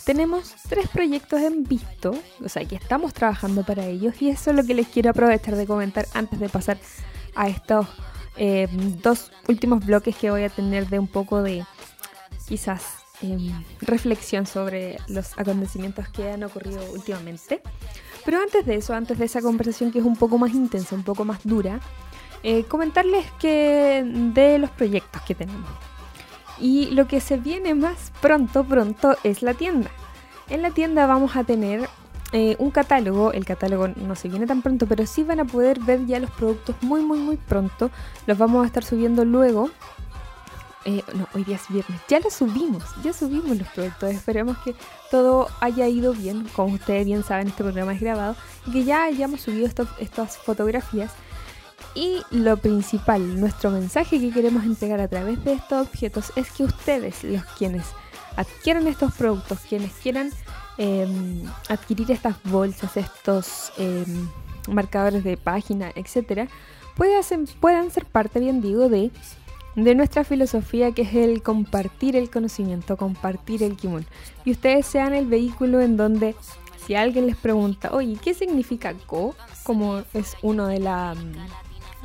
Tenemos 0.04 0.54
tres 0.68 0.90
proyectos 0.90 1.40
en 1.40 1.64
visto, 1.64 2.14
o 2.44 2.50
sea 2.50 2.66
que 2.66 2.76
estamos 2.76 3.14
trabajando 3.14 3.64
para 3.64 3.86
ellos 3.86 4.22
y 4.22 4.28
eso 4.28 4.50
es 4.50 4.58
lo 4.58 4.66
que 4.66 4.74
les 4.74 4.90
quiero 4.90 5.12
aprovechar 5.12 5.56
de 5.56 5.66
comentar 5.66 6.06
antes 6.14 6.38
de 6.38 6.50
pasar 6.50 6.78
a 7.34 7.48
estos 7.48 7.88
eh, 8.36 8.68
dos 9.02 9.32
últimos 9.48 9.86
bloques 9.86 10.18
que 10.18 10.30
voy 10.30 10.44
a 10.44 10.50
tener 10.50 10.90
de 10.90 11.00
un 11.00 11.08
poco 11.08 11.42
de 11.42 11.64
quizás 12.46 12.84
em, 13.22 13.54
reflexión 13.80 14.46
sobre 14.46 14.98
los 15.08 15.32
acontecimientos 15.40 16.10
que 16.10 16.30
han 16.30 16.44
ocurrido 16.44 16.84
últimamente. 16.92 17.62
Pero 18.26 18.42
antes 18.42 18.66
de 18.66 18.76
eso, 18.76 18.94
antes 18.94 19.18
de 19.18 19.26
esa 19.26 19.42
conversación 19.42 19.94
que 19.94 20.00
es 20.00 20.06
un 20.06 20.18
poco 20.18 20.38
más 20.38 20.54
intensa, 20.54 20.94
un 20.94 21.04
poco 21.04 21.24
más 21.24 21.40
dura, 21.46 21.80
eh, 22.44 22.66
comentarles 22.66 23.25
que 23.40 24.04
de 24.06 24.60
los 24.60 24.69
proyectos 24.69 25.22
que 25.24 25.34
tenemos. 25.34 25.69
Y 26.60 26.92
lo 26.92 27.07
que 27.07 27.19
se 27.19 27.38
viene 27.38 27.74
más 27.74 28.12
pronto, 28.22 28.63
pronto 28.63 29.16
es 29.24 29.42
la 29.42 29.54
tienda. 29.54 29.90
En 30.50 30.62
la 30.62 30.72
tienda 30.72 31.07
vamos 31.07 31.36
a 31.36 31.44
tener 31.44 31.90
eh, 32.34 32.56
un 32.60 32.72
catálogo, 32.72 33.31
el 33.31 33.45
catálogo 33.45 33.88
no 33.88 34.16
se 34.16 34.28
viene 34.28 34.45
tan 34.45 34.62
pronto, 34.62 34.88
pero 34.88 35.06
sí 35.06 35.24
van 35.24 35.40
a 35.40 35.45
poder 35.45 35.80
ver 35.80 36.06
ya 36.06 36.19
los 36.19 36.31
productos 36.31 36.75
muy, 36.81 37.01
muy, 37.01 37.19
muy 37.19 37.38
pronto. 37.38 37.92
Los 38.25 38.38
vamos 38.38 38.63
a 38.63 38.68
estar 38.68 38.84
subiendo 38.84 39.24
luego. 39.24 39.69
Eh, 40.86 41.01
no, 41.16 41.28
hoy 41.34 41.45
día 41.45 41.56
es 41.56 41.69
viernes. 41.69 42.01
Ya 42.10 42.19
los 42.19 42.34
subimos, 42.34 42.84
ya 43.04 43.13
subimos 43.13 43.57
los 43.57 43.68
productos. 43.69 44.12
Esperemos 44.12 44.57
que 44.60 44.75
todo 45.12 45.48
haya 45.62 45.88
ido 45.88 46.13
bien. 46.13 46.45
Como 46.56 46.74
ustedes 46.74 47.06
bien 47.06 47.24
saben, 47.24 47.48
este 47.48 47.63
programa 47.63 47.94
es 47.94 48.01
grabado. 48.01 48.36
Y 48.66 48.72
que 48.72 48.84
ya 48.84 49.04
hayamos 49.06 49.42
subido 49.42 49.69
estas 50.00 50.38
fotografías 50.38 51.12
y 51.95 52.22
lo 52.31 52.57
principal, 52.57 53.40
nuestro 53.40 53.72
mensaje 53.72 54.19
que 54.19 54.31
queremos 54.31 54.63
entregar 54.63 55.00
a 55.00 55.07
través 55.07 55.44
de 55.44 55.54
estos 55.54 55.88
objetos 55.88 56.31
es 56.36 56.51
que 56.51 56.63
ustedes, 56.63 57.24
los 57.24 57.44
quienes 57.57 57.86
adquieran 58.36 58.88
estos 58.88 59.13
productos, 59.13 59.59
quienes 59.68 59.92
quieran 59.94 60.31
em, 60.78 61.44
adquirir 61.69 62.12
estas 62.12 62.35
bolsas, 62.44 62.97
estos 62.97 63.71
em, 63.78 64.28
marcadores 64.68 65.23
de 65.23 65.38
página, 65.38 65.92
etcétera, 65.95 66.47
puedan, 66.95 67.23
puedan 67.59 67.92
ser 67.92 68.06
parte, 68.06 68.40
bien 68.40 68.62
digo, 68.62 68.90
de, 68.90 69.12
de 69.76 69.95
nuestra 69.95 70.23
filosofía 70.23 70.92
que 70.94 71.04
es 71.04 71.14
el 71.14 71.44
compartir 71.44 72.16
el 72.16 72.31
conocimiento, 72.31 72.97
compartir 72.97 73.62
el 73.62 73.76
kimun. 73.76 74.06
Y 74.45 74.52
ustedes 74.52 74.88
sean 74.88 75.14
el 75.14 75.28
vehículo 75.28 75.81
en 75.81 75.97
donde 75.97 76.35
si 76.85 76.95
alguien 76.95 77.28
les 77.28 77.38
pregunta, 77.38 77.92
oye, 77.94 78.18
¿qué 78.21 78.33
significa 78.33 78.94
Go? 79.07 79.35
Como 79.64 80.04
es 80.14 80.35
uno 80.42 80.68
de 80.68 80.80
la 80.80 81.16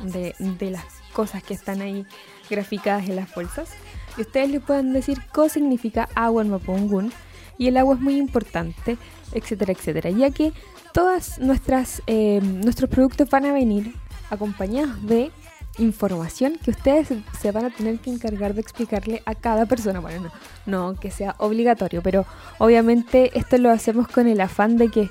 de, 0.03 0.33
las 0.71 0.85
cosas 1.13 1.43
que 1.43 1.53
están 1.53 1.81
ahí 1.81 2.05
graficadas 2.49 3.07
en 3.09 3.15
las 3.15 3.33
bolsas. 3.33 3.69
Y 4.17 4.21
ustedes 4.21 4.49
le 4.49 4.59
pueden 4.59 4.93
decir 4.93 5.19
qué 5.33 5.49
significa 5.49 6.09
agua 6.15 6.41
en 6.41 6.49
Mapungun 6.49 7.11
y 7.57 7.67
el 7.67 7.77
agua 7.77 7.95
es 7.95 8.01
muy 8.01 8.17
importante, 8.17 8.97
etcétera, 9.33 9.73
etcétera, 9.73 10.09
ya 10.09 10.31
que 10.31 10.53
todas 10.93 11.39
nuestras 11.39 12.01
eh, 12.07 12.39
nuestros 12.41 12.89
productos 12.89 13.29
van 13.29 13.45
a 13.45 13.53
venir 13.53 13.93
acompañados 14.29 15.05
de 15.05 15.31
información 15.77 16.57
que 16.63 16.71
ustedes 16.71 17.09
se 17.39 17.51
van 17.51 17.65
a 17.65 17.69
tener 17.69 17.99
que 17.99 18.09
encargar 18.09 18.53
de 18.53 18.61
explicarle 18.61 19.21
a 19.25 19.35
cada 19.35 19.65
persona. 19.65 19.99
Bueno, 19.99 20.31
no, 20.65 20.93
no 20.93 20.99
que 20.99 21.11
sea 21.11 21.35
obligatorio, 21.37 22.01
pero 22.01 22.25
obviamente 22.57 23.37
esto 23.37 23.57
lo 23.57 23.69
hacemos 23.69 24.07
con 24.07 24.27
el 24.27 24.41
afán 24.41 24.77
de 24.77 24.89
que 24.89 25.09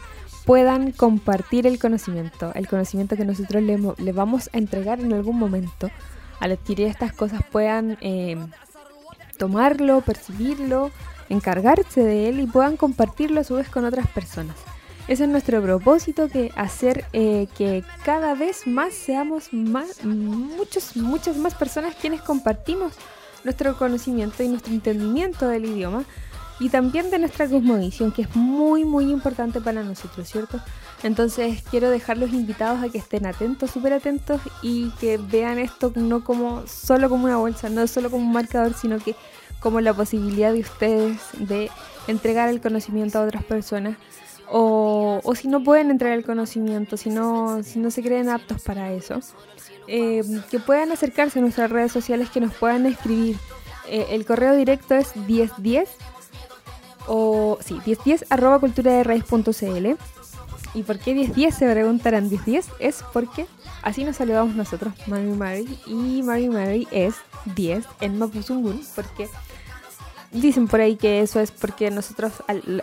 puedan 0.48 0.92
compartir 0.92 1.66
el 1.66 1.78
conocimiento, 1.78 2.52
el 2.54 2.68
conocimiento 2.68 3.18
que 3.18 3.26
nosotros 3.26 3.62
le, 3.62 4.12
vamos 4.12 4.48
a 4.54 4.56
entregar 4.56 4.98
en 4.98 5.12
algún 5.12 5.38
momento. 5.38 5.90
Al 6.40 6.52
adquirir 6.52 6.86
estas 6.86 7.12
cosas 7.12 7.42
puedan 7.52 7.98
eh, 8.00 8.38
tomarlo, 9.36 10.00
percibirlo, 10.00 10.90
encargarse 11.28 12.02
de 12.02 12.30
él 12.30 12.40
y 12.40 12.46
puedan 12.46 12.78
compartirlo 12.78 13.42
a 13.42 13.44
su 13.44 13.56
vez 13.56 13.68
con 13.68 13.84
otras 13.84 14.06
personas. 14.08 14.56
Ese 15.06 15.24
es 15.24 15.28
nuestro 15.28 15.60
propósito, 15.60 16.30
que 16.30 16.50
hacer 16.56 17.04
eh, 17.12 17.46
que 17.58 17.84
cada 18.02 18.34
vez 18.34 18.66
más 18.66 18.94
seamos 18.94 19.52
más, 19.52 20.02
muchos, 20.02 20.96
muchas 20.96 21.36
más 21.36 21.54
personas 21.56 21.94
quienes 21.94 22.22
compartimos 22.22 22.94
nuestro 23.44 23.76
conocimiento 23.76 24.42
y 24.42 24.48
nuestro 24.48 24.72
entendimiento 24.72 25.46
del 25.46 25.66
idioma 25.66 26.06
y 26.60 26.68
también 26.70 27.10
de 27.10 27.18
nuestra 27.18 27.48
cosmovisión, 27.48 28.12
que 28.12 28.22
es 28.22 28.36
muy, 28.36 28.84
muy 28.84 29.10
importante 29.10 29.60
para 29.60 29.82
nosotros, 29.82 30.28
¿cierto? 30.28 30.60
Entonces 31.02 31.62
quiero 31.70 31.90
dejarlos 31.90 32.32
invitados 32.32 32.82
a 32.82 32.88
que 32.88 32.98
estén 32.98 33.26
atentos, 33.26 33.70
súper 33.70 33.92
atentos 33.92 34.40
y 34.62 34.90
que 35.00 35.18
vean 35.18 35.58
esto 35.58 35.92
no 35.94 36.24
como 36.24 36.66
solo 36.66 37.08
como 37.08 37.24
una 37.24 37.36
bolsa, 37.36 37.68
no 37.68 37.86
solo 37.86 38.10
como 38.10 38.24
un 38.24 38.32
marcador, 38.32 38.74
sino 38.74 38.98
que 38.98 39.14
como 39.60 39.80
la 39.80 39.94
posibilidad 39.94 40.52
de 40.52 40.60
ustedes 40.60 41.20
de 41.38 41.70
entregar 42.06 42.48
el 42.48 42.60
conocimiento 42.60 43.18
a 43.18 43.24
otras 43.24 43.44
personas 43.44 43.96
o, 44.50 45.20
o 45.22 45.34
si 45.34 45.48
no 45.48 45.62
pueden 45.62 45.90
entregar 45.90 46.18
el 46.18 46.24
conocimiento, 46.24 46.96
si 46.96 47.10
no, 47.10 47.62
si 47.62 47.78
no 47.78 47.90
se 47.90 48.02
creen 48.02 48.28
aptos 48.28 48.62
para 48.62 48.92
eso, 48.92 49.20
eh, 49.86 50.22
que 50.50 50.58
puedan 50.58 50.90
acercarse 50.90 51.38
a 51.38 51.42
nuestras 51.42 51.70
redes 51.70 51.92
sociales, 51.92 52.30
que 52.30 52.40
nos 52.40 52.54
puedan 52.54 52.86
escribir. 52.86 53.36
Eh, 53.88 54.06
el 54.10 54.26
correo 54.26 54.54
directo 54.54 54.94
es 54.94 55.16
1010 55.16 55.88
o 57.08 57.58
sí, 57.60 57.74
1010 57.84 58.26
arroba 58.30 58.58
cultura 58.60 58.92
de 58.92 59.04
raíz.cl. 59.04 59.86
¿Y 60.74 60.82
por 60.82 60.98
qué 60.98 61.14
1010? 61.14 61.54
Se 61.54 61.70
preguntarán. 61.70 62.28
1010 62.28 62.68
es 62.78 63.02
porque 63.12 63.46
así 63.82 64.04
nos 64.04 64.16
saludamos 64.16 64.54
nosotros, 64.54 64.92
Mary 65.06 65.30
Mary. 65.30 65.78
Y 65.86 66.22
Mary 66.22 66.48
Mary 66.48 66.86
es 66.90 67.14
10 67.56 67.84
en 68.00 68.18
Mapuzungun, 68.18 68.80
porque 68.94 69.28
dicen 70.32 70.68
por 70.68 70.80
ahí 70.80 70.96
que 70.96 71.20
eso 71.22 71.40
es 71.40 71.50
porque 71.50 71.90
nosotros 71.90 72.32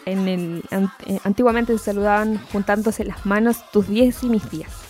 en 0.06 0.28
el, 0.28 0.64
eh, 0.72 1.20
antiguamente 1.24 1.78
se 1.78 1.86
saludaban 1.86 2.40
juntándose 2.52 3.06
las 3.06 3.26
manos 3.26 3.70
tus 3.72 3.88
10 3.88 4.24
y 4.24 4.30
mis 4.30 4.50
10. 4.50 4.85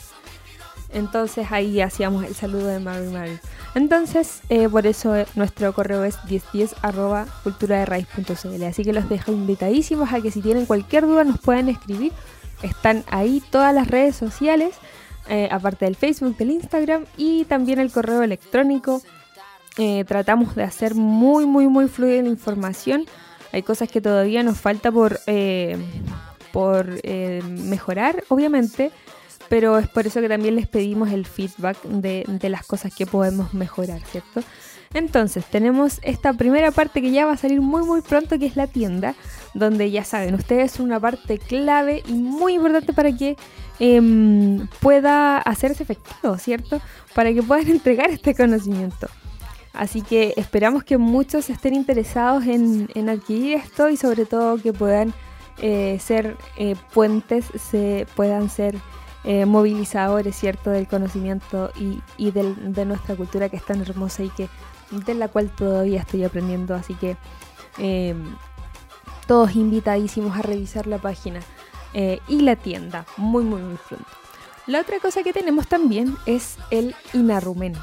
Entonces 0.96 1.52
ahí 1.52 1.82
hacíamos 1.82 2.24
el 2.24 2.34
saludo 2.36 2.68
de 2.68 2.80
Mary 2.80 3.10
Mary. 3.10 3.38
Entonces, 3.76 4.40
eh, 4.48 4.70
por 4.70 4.88
eso 4.88 5.14
eh, 5.14 5.28
nuestro 5.36 5.74
correo 5.74 6.06
es 6.06 6.18
1010 6.24 6.74
arroba 6.82 7.26
cultura 7.44 7.80
de 7.80 7.86
raíz.cl. 7.86 8.64
Así 8.64 8.86
que 8.86 8.94
los 8.94 9.10
dejo 9.10 9.34
invitadísimos 9.34 10.14
a 10.14 10.22
que 10.22 10.32
si 10.32 10.42
tienen 10.42 10.66
cualquier 10.66 11.06
duda 11.06 11.26
nos 11.26 11.42
puedan 11.42 11.68
escribir. 11.68 12.14
Están 12.64 13.04
ahí 13.10 13.44
todas 13.52 13.76
las 13.76 13.90
redes 13.90 14.16
sociales, 14.16 14.76
eh, 15.28 15.50
aparte 15.52 15.84
del 15.84 15.98
Facebook, 15.98 16.38
del 16.38 16.52
Instagram 16.52 17.04
y 17.18 17.44
también 17.44 17.80
el 17.80 17.92
correo 17.92 18.24
electrónico. 18.24 19.02
tratamos 20.08 20.56
de 20.56 20.64
hacer 20.64 20.96
muy, 20.96 21.46
muy, 21.46 21.68
muy 21.68 21.90
fluida 21.90 22.22
la 22.22 22.30
información. 22.30 23.06
Hay 23.52 23.64
cosas 23.64 23.90
que 23.90 24.00
todavía 24.00 24.42
nos 24.44 24.58
falta 24.58 24.90
por, 24.90 25.20
por 26.54 27.04
mejorar, 27.04 28.24
obviamente 28.30 28.94
pero 29.50 29.78
es 29.78 29.88
por 29.88 30.08
eso 30.08 30.22
que 30.22 30.30
también 30.30 30.56
les 30.56 30.68
pedimos 30.68 31.12
el 31.12 31.26
feedback 31.26 31.82
de, 31.84 32.50
las 32.50 32.66
cosas 32.66 32.94
que 32.94 33.06
podemos 33.06 33.54
mejorar, 33.54 34.02
¿cierto? 34.02 34.42
Entonces, 34.94 35.44
tenemos 35.46 36.00
esta 36.04 36.34
primera 36.34 36.72
parte 36.72 37.02
que 37.02 37.12
ya 37.12 37.26
va 37.26 37.34
a 37.34 37.38
salir 37.38 37.62
muy 37.62 37.84
muy 37.84 38.02
pronto, 38.02 38.40
que 38.40 38.46
es 38.46 38.56
la 38.56 38.68
tienda, 38.68 39.14
donde 39.54 39.92
ya 39.92 40.04
saben, 40.04 40.36
ustedes 40.36 40.72
son 40.72 40.86
una 40.86 41.00
parte 41.00 41.38
clave 41.38 42.04
y 42.08 42.14
muy 42.14 42.54
importante 42.54 42.94
para 42.94 43.12
que 43.12 43.36
em, 43.80 44.68
pueda 44.80 45.38
hacerse 45.38 45.84
efectivo, 45.84 46.38
¿cierto? 46.38 46.82
Para 47.14 47.34
que 47.34 47.44
puedan 47.44 47.68
entregar 47.70 48.10
este 48.10 48.34
conocimiento. 48.34 49.08
Así 49.74 50.02
que 50.02 50.34
esperamos 50.38 50.84
que 50.84 50.98
muchos 50.98 51.50
estén 51.50 51.74
interesados 51.74 52.46
en, 52.46 53.10
adquirir 53.10 53.58
esto 53.58 53.90
y 53.90 53.98
sobre 53.98 54.26
todo 54.26 54.58
que 54.58 54.72
puedan 54.72 55.14
eh, 55.62 55.98
ser 56.00 56.38
eh, 56.58 56.76
puentes, 56.94 57.46
se 57.70 58.08
puedan 58.16 58.50
ser 58.50 58.76
eh, 59.26 59.46
movilizadores, 59.46 60.36
¿cierto?, 60.36 60.70
del 60.70 60.88
conocimiento 60.88 61.72
y, 61.76 62.32
de 62.32 62.86
nuestra 62.86 63.16
cultura 63.16 63.50
que 63.50 63.58
es 63.58 63.66
tan 63.66 63.82
hermosa 63.82 64.24
y 64.24 64.30
que 64.30 64.50
de 64.92 65.16
la 65.16 65.28
cual 65.30 65.50
todavía 65.50 66.02
estoy 66.02 66.24
aprendiendo. 66.24 66.76
Así 66.76 66.94
que 66.94 67.18
em, 67.80 68.36
todos 69.26 69.56
invitadísimos 69.56 70.38
a 70.38 70.44
revisar 70.44 70.86
la 70.86 71.00
página 71.00 71.40
eh, 71.94 72.20
y 72.28 72.42
la 72.42 72.56
tienda 72.56 73.06
muy, 73.18 73.44
muy, 73.44 73.62
muy 73.62 73.78
pronto. 73.90 74.06
La 74.68 74.82
otra 74.82 75.00
cosa 75.00 75.24
que 75.24 75.34
tenemos 75.34 75.68
también 75.68 76.16
es 76.28 76.58
el 76.70 76.96
Inarumen. 77.14 77.74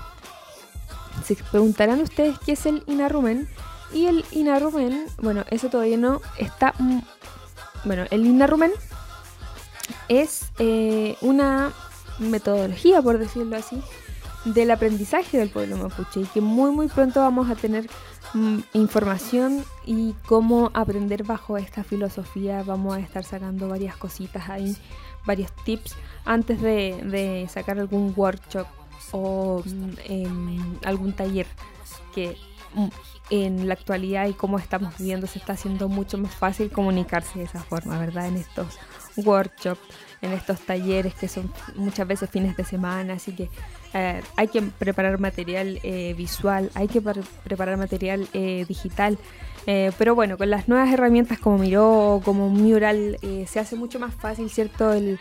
Se 1.24 1.34
preguntarán 1.34 2.00
ustedes 2.00 2.38
qué 2.38 2.52
es 2.52 2.66
el 2.66 2.84
Inarumen. 2.86 3.48
Y 3.92 4.06
el 4.06 4.24
Inarumen, 4.30 5.06
bueno, 5.20 5.44
eso 5.50 5.68
todavía 5.68 5.96
no 5.96 6.20
está... 6.38 6.72
Bueno, 7.84 8.04
el 8.10 8.26
Inarumen 8.26 8.70
es 10.08 10.46
eh, 10.58 11.16
una 11.20 11.72
metodología, 12.18 13.02
por 13.02 13.18
decirlo 13.18 13.56
así, 13.56 13.82
del 14.44 14.70
aprendizaje 14.70 15.38
del 15.38 15.50
pueblo 15.50 15.76
mapuche 15.76 16.20
y 16.20 16.24
que 16.24 16.40
muy 16.40 16.72
muy 16.72 16.88
pronto 16.88 17.20
vamos 17.20 17.48
a 17.48 17.54
tener 17.54 17.88
mm, 18.34 18.58
información 18.74 19.64
y 19.86 20.14
cómo 20.26 20.70
aprender 20.74 21.22
bajo 21.24 21.56
esta 21.58 21.84
filosofía. 21.84 22.62
Vamos 22.62 22.96
a 22.96 23.00
estar 23.00 23.24
sacando 23.24 23.68
varias 23.68 23.96
cositas 23.96 24.48
ahí, 24.48 24.76
varios 25.24 25.52
tips 25.64 25.94
antes 26.24 26.60
de, 26.60 27.48
sacar 27.52 27.78
algún 27.78 28.12
workshop 28.16 28.66
o 29.12 29.62
mm, 29.64 30.78
algún 30.84 31.12
taller 31.12 31.46
que 32.14 32.36
mm, 32.74 32.88
en 33.30 33.68
la 33.68 33.74
actualidad 33.74 34.26
y 34.26 34.34
cómo 34.34 34.58
estamos 34.58 34.98
viviendo 34.98 35.26
se 35.26 35.38
está 35.38 35.54
haciendo 35.54 35.88
mucho 35.88 36.18
más 36.18 36.34
fácil 36.34 36.70
comunicarse 36.70 37.38
de 37.38 37.44
esa 37.46 37.62
forma, 37.62 37.98
¿verdad? 37.98 38.26
En 38.26 38.36
estos 38.36 38.78
workshops, 39.16 39.80
en 40.22 40.32
estos 40.32 40.60
talleres 40.60 41.14
que 41.14 41.28
son 41.28 41.52
muchas 41.74 42.06
veces 42.06 42.30
fines 42.30 42.56
de 42.56 42.64
semana, 42.64 43.14
así 43.14 43.32
que 43.32 43.50
eh, 43.92 44.22
hay 44.36 44.48
que 44.48 44.62
preparar 44.62 45.18
material 45.18 45.80
eh, 45.82 46.14
visual, 46.16 46.70
hay 46.74 46.88
que 46.88 47.02
preparar 47.02 47.76
material 47.76 48.28
eh, 48.32 48.64
digital. 48.66 49.18
pero 49.64 50.14
bueno, 50.14 50.38
con 50.38 50.50
las 50.50 50.68
nuevas 50.68 50.92
herramientas 50.92 51.38
como 51.38 51.58
Miro 51.58 52.20
como 52.24 52.48
Mural 52.48 53.18
se 53.46 53.60
hace 53.60 53.76
mucho 53.76 53.98
más 54.00 54.14
fácil, 54.14 54.50
¿cierto? 54.50 54.92
El, 54.92 55.18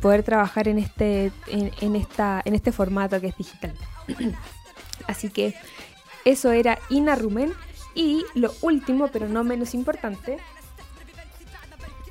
poder 0.00 0.22
trabajar 0.22 0.68
en 0.68 0.78
este, 0.78 1.30
en, 1.46 1.94
esta, 1.94 2.40
en 2.46 2.54
este 2.54 2.72
formato 2.72 3.20
que 3.20 3.26
es 3.26 3.36
digital. 3.36 3.74
Así 5.06 5.28
que 5.28 5.54
eso 6.24 6.52
era 6.52 6.78
Inarumen. 6.88 7.52
Y 7.94 8.24
lo 8.34 8.52
último, 8.62 9.08
pero 9.08 9.28
no 9.28 9.44
menos 9.44 9.72
importante, 9.72 10.38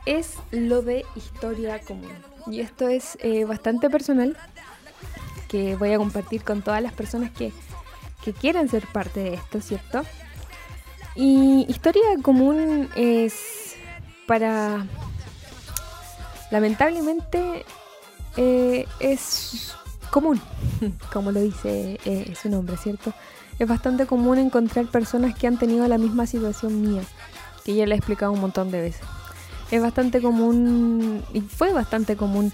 es 0.06 0.36
lo 0.52 0.82
de 0.82 1.06
historia 1.16 1.80
común. 1.80 2.12
Y 2.48 2.60
esto 2.60 2.88
es 2.88 3.18
eh, 3.22 3.46
bastante 3.46 3.90
personal, 3.90 4.38
que 5.48 5.76
voy 5.76 5.94
a 5.94 5.98
compartir 5.98 6.44
con 6.44 6.62
todas 6.62 6.82
las 6.82 6.94
personas 6.94 7.32
que, 7.32 7.54
que 8.24 8.34
quieran 8.34 8.68
ser 8.68 8.86
parte 8.88 9.22
de 9.22 9.34
esto, 9.36 9.62
¿cierto? 9.62 10.04
Y 11.16 11.66
historia 11.70 12.04
común 12.22 12.90
es 12.96 13.76
para... 14.28 14.86
Lamentablemente 16.52 17.66
eh, 18.38 18.86
es 19.00 19.74
común, 20.12 20.40
como 21.14 21.32
lo 21.32 21.40
dice 21.40 22.00
eh, 22.06 22.34
su 22.40 22.50
nombre, 22.50 22.78
¿cierto? 22.78 23.14
Es 23.58 23.68
bastante 23.68 24.06
común 24.06 24.38
encontrar 24.38 24.86
personas 24.88 25.34
que 25.36 25.48
han 25.48 25.58
tenido 25.58 25.88
la 25.88 25.98
misma 25.98 26.28
situación 26.28 26.82
mía, 26.82 27.02
que 27.64 27.74
ya 27.74 27.86
le 27.88 27.96
he 27.96 27.98
explicado 27.98 28.32
un 28.32 28.42
montón 28.42 28.70
de 28.70 28.82
veces 28.82 29.08
es 29.74 29.82
bastante 29.82 30.22
común 30.22 31.24
y 31.34 31.42
fue 31.42 31.74
bastante 31.74 32.16
común 32.16 32.54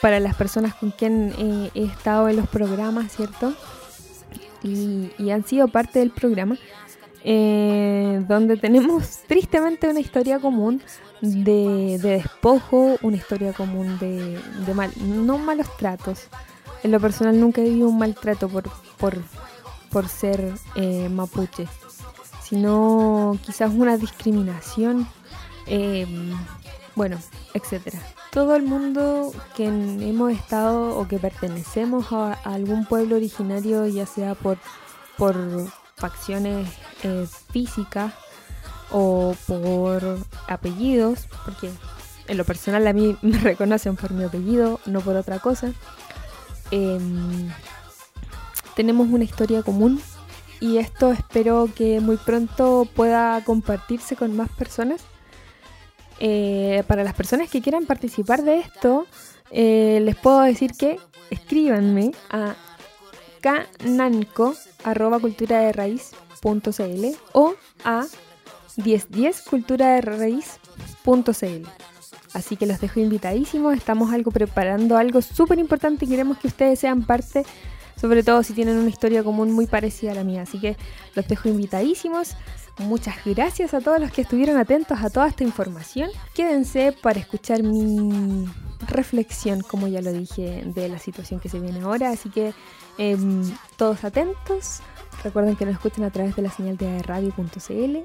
para 0.00 0.20
las 0.20 0.36
personas 0.36 0.72
con 0.74 0.92
quien 0.92 1.34
eh, 1.36 1.70
he 1.74 1.82
estado 1.82 2.28
en 2.28 2.36
los 2.36 2.48
programas, 2.48 3.12
¿cierto? 3.12 3.52
Y, 4.62 5.30
han 5.30 5.44
sido 5.44 5.66
parte 5.66 5.98
del 5.98 6.10
programa, 6.10 6.56
eh, 7.24 8.22
donde 8.28 8.56
tenemos 8.56 9.18
tristemente 9.26 9.88
una 9.88 9.98
historia 9.98 10.38
común 10.38 10.80
de, 11.20 11.98
despojo, 12.00 12.96
una 13.02 13.16
historia 13.16 13.52
común 13.52 13.98
de, 13.98 14.38
mal, 14.72 14.92
no 14.96 15.38
malos 15.38 15.76
tratos. 15.76 16.28
En 16.84 16.92
lo 16.92 17.00
personal 17.00 17.38
nunca 17.38 17.62
he 17.62 17.64
vivido 17.64 17.88
un 17.88 17.98
maltrato 17.98 18.48
por, 18.48 18.70
por, 18.96 19.18
por 19.90 20.08
ser 20.08 20.52
eh, 20.76 21.08
mapuche, 21.08 21.66
sino 22.44 23.36
quizás 23.44 23.72
una 23.74 23.96
discriminación 23.96 25.08
bueno, 26.94 27.18
etcétera. 27.54 27.98
Todo 28.30 28.54
el 28.56 28.62
mundo 28.62 29.32
que 29.56 29.66
hemos 29.66 30.32
estado 30.32 30.98
o 30.98 31.08
que 31.08 31.18
pertenecemos 31.18 32.12
a, 32.12 32.32
algún 32.32 32.84
pueblo 32.84 33.16
originario, 33.16 33.86
ya 33.86 34.06
sea 34.06 34.34
por, 34.34 34.58
por 35.16 35.36
facciones 35.96 36.68
eh, 37.02 37.26
físicas 37.52 38.12
o 38.90 39.34
por 39.46 40.18
apellidos, 40.48 41.26
porque 41.44 41.70
en 42.26 42.36
lo 42.36 42.44
personal 42.44 42.86
a 42.86 42.92
mí 42.92 43.16
me 43.22 43.38
reconocen 43.38 43.96
por 43.96 44.12
mi 44.12 44.24
apellido, 44.24 44.80
no 44.86 45.00
por 45.00 45.16
otra 45.16 45.38
cosa. 45.38 45.72
Em, 46.70 47.50
tenemos 48.76 49.08
una 49.08 49.24
historia 49.24 49.62
común 49.62 50.00
y 50.60 50.76
esto 50.76 51.10
espero 51.12 51.68
que 51.74 52.00
muy 52.00 52.16
pronto 52.16 52.86
pueda 52.94 53.42
compartirse 53.44 54.14
con 54.16 54.36
más 54.36 54.50
personas 54.50 55.00
eh, 56.20 56.84
para 56.86 57.02
las 57.02 57.14
personas 57.14 57.50
que 57.50 57.60
quieran 57.60 57.86
participar 57.86 58.42
de 58.42 58.58
esto, 58.58 59.06
eh, 59.50 60.00
les 60.02 60.16
puedo 60.16 60.42
decir 60.42 60.72
que 60.72 60.98
escríbanme 61.30 62.12
a 62.30 62.54
cananco 63.40 64.54
o 67.32 67.54
a 67.84 68.06
1010 68.76 69.44
Así 72.32 72.56
que 72.56 72.66
los 72.66 72.80
dejo 72.80 73.00
invitadísimos, 73.00 73.76
estamos 73.76 74.12
algo 74.12 74.30
preparando 74.30 74.96
algo 74.96 75.20
súper 75.20 75.58
importante 75.58 76.04
y 76.04 76.08
queremos 76.08 76.38
que 76.38 76.46
ustedes 76.46 76.78
sean 76.78 77.02
parte, 77.02 77.44
sobre 78.00 78.22
todo 78.22 78.42
si 78.42 78.54
tienen 78.54 78.76
una 78.76 78.88
historia 78.88 79.22
común 79.22 79.52
muy 79.52 79.66
parecida 79.66 80.12
a 80.12 80.14
la 80.14 80.24
mía. 80.24 80.42
Así 80.42 80.58
que 80.60 80.76
los 81.14 81.28
dejo 81.28 81.48
invitadísimos 81.48 82.36
Muchas 82.80 83.16
gracias 83.24 83.74
a 83.74 83.80
todos 83.80 84.00
los 84.00 84.10
que 84.10 84.22
estuvieron 84.22 84.56
atentos 84.56 84.98
a 85.00 85.10
toda 85.10 85.28
esta 85.28 85.44
información. 85.44 86.10
Quédense 86.34 86.92
para 86.92 87.20
escuchar 87.20 87.62
mi 87.62 88.48
reflexión, 88.88 89.60
como 89.60 89.86
ya 89.86 90.00
lo 90.00 90.12
dije, 90.12 90.62
de 90.64 90.88
la 90.88 90.98
situación 90.98 91.40
que 91.40 91.50
se 91.50 91.60
viene 91.60 91.80
ahora. 91.82 92.10
Así 92.10 92.30
que 92.30 92.54
em, 92.96 93.42
todos 93.76 94.02
atentos. 94.04 94.80
Recuerden 95.22 95.56
que 95.56 95.66
nos 95.66 95.74
escuchan 95.74 96.04
a 96.04 96.10
través 96.10 96.34
de 96.36 96.42
la 96.42 96.50
señal 96.50 96.78
de 96.78 97.02
radio.cl. 97.02 97.98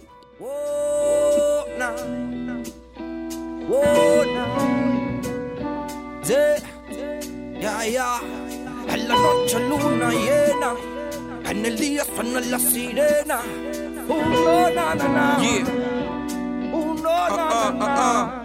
En 8.87 9.07
la 9.07 9.15
noche 9.15 9.59
luna 9.59 10.09
llena, 10.11 10.73
en 11.49 11.65
el 11.65 11.77
día 11.77 12.03
suena 12.05 12.39
la 12.41 12.59
sirena. 12.59 13.39
Uno, 14.07 14.69
na, 14.69 14.95
na, 14.95 15.07
na. 15.07 15.37
Uno, 16.73 17.03
na, 17.03 17.71
na, 17.71 17.87
na. 17.87 18.44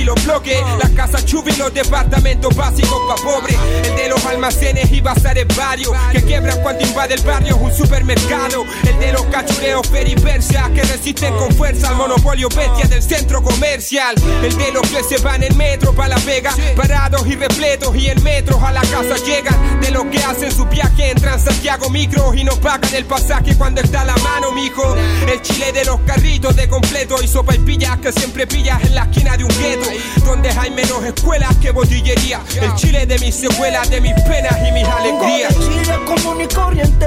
y 0.00 0.04
los 0.04 0.24
bloques 0.24 0.56
las 0.78 0.90
casas 0.90 1.24
chubi, 1.26 1.52
los 1.56 1.72
departamentos 1.74 2.54
básicos 2.56 2.98
pa' 3.06 3.22
pobre. 3.22 3.54
El 3.84 3.96
de 3.96 4.08
los 4.08 4.24
almacenes 4.24 4.90
y 4.90 5.00
bazares 5.00 5.46
varios. 5.56 5.92
Que 6.12 6.22
quiebran 6.22 6.60
cuando 6.62 6.84
invade 6.86 7.14
el 7.14 7.22
barrio 7.22 7.56
un 7.56 7.72
supermercado. 7.72 8.64
El 8.86 8.98
de 8.98 9.12
los 9.12 9.22
cachureos 9.26 9.86
peripersia 9.88 10.70
que 10.74 10.82
resisten 10.82 11.34
con 11.36 11.52
fuerza 11.52 11.88
al 11.88 11.96
monopolio 11.96 12.48
bestia 12.48 12.86
del 12.86 13.02
centro 13.02 13.42
comercial. 13.42 14.14
El 14.42 14.56
de 14.56 14.72
los 14.72 14.88
que 14.88 15.02
se 15.04 15.22
van 15.22 15.42
en 15.42 15.56
metro 15.56 15.92
pa' 15.92 16.08
la 16.08 16.18
vega. 16.18 16.54
Parados 16.76 17.26
y 17.26 17.36
repletos 17.36 17.94
y 17.96 18.08
en 18.08 18.22
metros 18.22 18.62
a 18.62 18.72
la 18.72 18.82
casa 18.82 19.16
llegan. 19.24 19.80
De 19.80 19.90
los 19.90 20.06
que 20.06 20.18
hacen 20.18 20.50
su 20.50 20.64
viaje 20.66 21.10
en 21.10 21.20
Santiago 21.20 21.90
Micro 21.90 22.34
y 22.34 22.44
no 22.44 22.56
pagan 22.56 22.94
el 22.94 23.04
pasaje 23.04 23.56
cuando 23.56 23.80
está 23.82 24.04
la 24.04 24.16
mano, 24.16 24.52
mijo. 24.52 24.96
El 25.28 25.42
chile 25.42 25.72
de 25.72 25.84
los 25.84 26.00
carritos 26.00 26.56
de 26.56 26.68
completo 26.68 27.16
y 27.22 27.28
sopa 27.28 27.54
y 27.54 27.58
pillas 27.58 27.98
que 27.98 28.12
siempre 28.12 28.46
pillas 28.46 28.82
en 28.84 28.94
la 28.94 29.02
esquina 29.02 29.36
de 29.36 29.44
un 29.44 29.50
gueto 29.50 29.89
donde 30.24 30.50
hay 30.50 30.70
menos 30.70 31.02
escuelas 31.04 31.56
que 31.56 31.70
botillería. 31.70 32.40
El 32.60 32.74
Chile 32.74 33.06
de 33.06 33.18
mis 33.18 33.34
secuelas, 33.34 33.90
de 33.90 34.00
mis 34.00 34.14
penas 34.22 34.56
y 34.68 34.72
mis 34.72 34.86
alegrías. 34.86 35.54
El 35.54 35.62
Chile 35.68 35.98
común 36.06 36.40
y 36.40 36.54
corriente. 36.54 37.06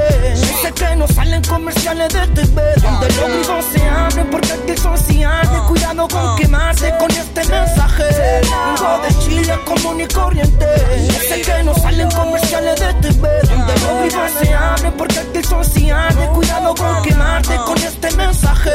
Sé 0.62 0.72
que 0.74 0.96
no 0.96 1.08
salen 1.08 1.44
comerciales 1.44 2.10
de 2.14 2.28
TV. 2.28 2.62
Donde 2.82 3.08
los 3.10 3.30
grifos 3.30 3.66
se 3.74 3.88
abren 3.88 4.30
porque 4.30 4.54
aquí 4.54 4.78
son 4.82 4.98
sociales. 4.98 5.62
Cuidado 5.68 6.08
con 6.08 6.38
quemarse 6.38 6.94
con 7.00 7.12
este 7.12 7.44
mensaje. 7.46 8.04
Vengo 8.42 9.02
de 9.04 9.26
Chile 9.26 9.60
común 9.66 10.02
y 10.02 10.08
corriente. 10.08 10.66
Sé 11.28 11.42
que 11.42 11.64
no 11.64 11.74
salen 11.76 12.10
comerciales 12.12 12.80
de 12.80 12.94
TV. 12.96 13.30
Donde 13.44 13.74
los 13.74 14.02
grifos 14.02 14.32
se 14.42 14.54
abren 14.54 14.94
porque 14.94 15.20
aquí 15.20 15.44
son 15.44 15.64
sociales. 15.64 16.30
Cuidado 16.34 16.76
con 16.76 17.02
quemarte 17.04 17.56
con 17.66 17.78
este 17.78 18.12
mensaje. 18.16 18.72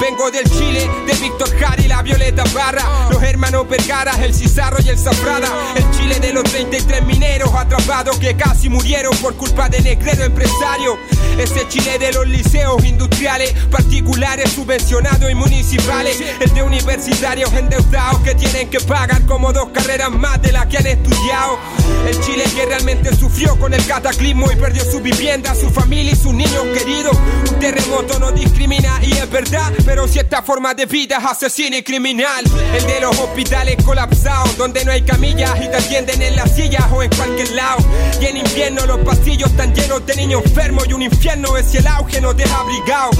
Vengo 0.00 0.30
del 0.30 0.48
Chile 0.50 0.90
de 1.06 1.14
Víctor 1.14 1.48
Jara 1.58 1.82
y 1.82 1.88
la 1.88 2.02
Violeta 2.02 2.44
Barra. 2.54 2.82
Los 3.10 3.22
hermanos 3.22 3.41
Vergara 3.50 4.12
el 4.24 4.32
Cizarro 4.32 4.78
y 4.84 4.88
el 4.88 4.98
Zafrada. 4.98 5.48
El 5.74 5.90
Chile 5.90 6.20
de 6.20 6.32
los 6.32 6.44
33 6.44 7.04
mineros 7.04 7.52
atrapados 7.52 8.16
que 8.18 8.36
casi 8.36 8.68
murieron 8.68 9.14
por 9.16 9.36
culpa 9.36 9.68
de 9.68 9.80
negrero 9.80 10.24
empresario. 10.24 10.96
Ese 11.38 11.66
Chile 11.68 11.98
de 11.98 12.12
los 12.12 12.26
liceos 12.26 12.84
industriales, 12.84 13.52
particulares, 13.70 14.52
subvencionados 14.52 15.30
y 15.30 15.34
municipales. 15.34 16.22
El 16.40 16.52
de 16.52 16.62
universitarios 16.62 17.52
endeudados 17.52 18.20
que 18.20 18.34
tienen 18.34 18.68
que 18.68 18.80
pagar 18.80 19.22
como 19.22 19.52
dos 19.52 19.70
carreras 19.70 20.10
más 20.10 20.40
de 20.42 20.52
las 20.52 20.66
que 20.66 20.78
han 20.78 20.86
estudiado. 20.86 21.58
El 22.06 22.20
Chile 22.20 22.44
que 22.54 22.66
realmente 22.66 23.14
sufrió 23.16 23.58
con 23.58 23.72
el 23.72 23.84
cataclismo 23.86 24.50
y 24.52 24.56
perdió 24.56 24.84
su 24.84 25.00
vivienda, 25.00 25.54
su 25.54 25.70
familia 25.70 26.12
y 26.12 26.16
sus 26.16 26.34
niños 26.34 26.64
queridos. 26.76 27.16
Un 27.50 27.58
terremoto 27.58 28.18
no 28.18 28.30
discrimina 28.32 29.00
y 29.02 29.12
es 29.12 29.30
verdad, 29.30 29.72
pero 29.84 30.06
si 30.06 30.18
esta 30.18 30.42
forma 30.42 30.74
de 30.74 30.86
vida 30.86 31.18
es 31.18 31.24
asesina 31.24 31.78
y 31.78 31.82
criminal. 31.82 32.44
El 32.74 32.86
de 32.86 33.00
los 33.00 33.18
hospitales 33.18 33.76
colapsados, 33.84 34.56
donde 34.58 34.84
no 34.84 34.92
hay 34.92 35.02
camillas 35.02 35.56
y 35.56 35.68
te 35.68 35.76
atienden 35.76 36.20
en 36.20 36.36
las 36.36 36.54
sillas 36.54 36.84
o 36.92 37.02
en 37.02 37.10
cualquier 37.10 37.50
lado. 37.52 37.84
Y 38.20 38.26
en 38.26 38.36
invierno 38.36 38.84
los 38.86 38.98
pasillos 38.98 39.50
están 39.50 39.74
llenos 39.74 40.04
de 40.06 40.16
niños 40.16 40.42
enfermos 40.44 40.86
y 40.88 40.92
un 40.92 41.02
infierno 41.02 41.21
es 41.22 41.70
si 41.70 41.76
el 41.76 41.86
auge 41.86 42.20
no 42.20 42.34
deja 42.34 42.58
abrigado. 42.58 43.10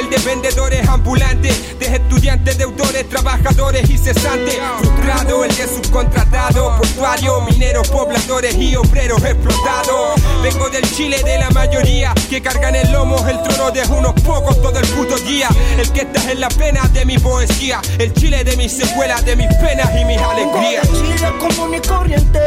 El 0.00 0.08
de 0.08 0.16
vendedores 0.24 0.88
ambulantes, 0.88 1.78
de 1.78 1.86
estudiantes, 1.94 2.56
deudores, 2.56 3.06
trabajadores 3.08 3.88
y 3.90 3.98
cesantes. 3.98 4.58
Frustrado, 4.78 5.44
el 5.44 5.54
de 5.54 5.68
subcontratado, 5.68 6.76
portuario, 6.78 7.42
mineros, 7.42 7.88
pobladores 7.88 8.56
y 8.56 8.76
obreros 8.76 9.22
explotados. 9.22 10.20
Vengo 10.42 10.70
del 10.70 10.90
Chile 10.90 11.22
de 11.22 11.36
la 11.38 11.50
mayoría 11.50 12.14
que 12.30 12.40
cargan 12.40 12.76
el 12.76 12.90
lomo 12.92 13.16
el 13.28 13.42
trono 13.42 13.70
de 13.70 13.82
unos 13.88 14.14
pocos 14.22 14.60
todo 14.62 14.78
el 14.78 14.86
puto 14.88 15.16
día. 15.18 15.48
El 15.78 15.92
que 15.92 16.00
está 16.00 16.32
en 16.32 16.40
la 16.40 16.48
pena 16.48 16.88
de 16.94 17.04
mi 17.04 17.18
poesía, 17.18 17.82
el 17.98 18.14
Chile 18.14 18.42
de 18.42 18.56
mis 18.56 18.72
secuelas, 18.72 19.22
de 19.26 19.36
mis 19.36 19.54
penas 19.56 19.90
y 20.00 20.04
mis 20.06 20.18
alegrías. 20.18 20.88
Chile 20.88 21.30
común 21.38 21.74
y 21.74 21.86
corriente. 21.86 22.40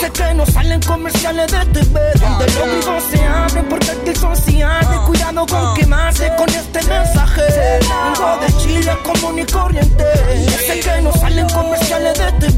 Sé 0.00 0.10
que 0.10 0.34
no 0.34 0.44
salen 0.46 0.82
comerciales 0.82 1.52
de 1.52 1.64
TV. 1.66 2.00
Donde 2.18 2.46
los 2.46 2.68
grifos 2.68 3.04
se 3.12 3.24
abren 3.24 3.68
porque 3.68 3.90
aquí 3.92 4.18
son 4.18 4.47
sociales. 4.50 5.00
Cuidado 5.06 5.46
con 5.46 5.74
quemarse 5.74 6.30
con 6.36 6.48
este 6.48 6.82
mensaje. 6.84 7.42
Vengo 7.80 8.38
de 8.38 8.52
Chile 8.58 8.92
común 9.04 9.38
y 9.38 9.44
corriente. 9.44 10.04
Sé 10.66 10.80
que 10.80 11.00
no 11.02 11.12
salen 11.12 11.48
comerciales 11.48 12.18
de 12.18 12.32
TV. 12.32 12.57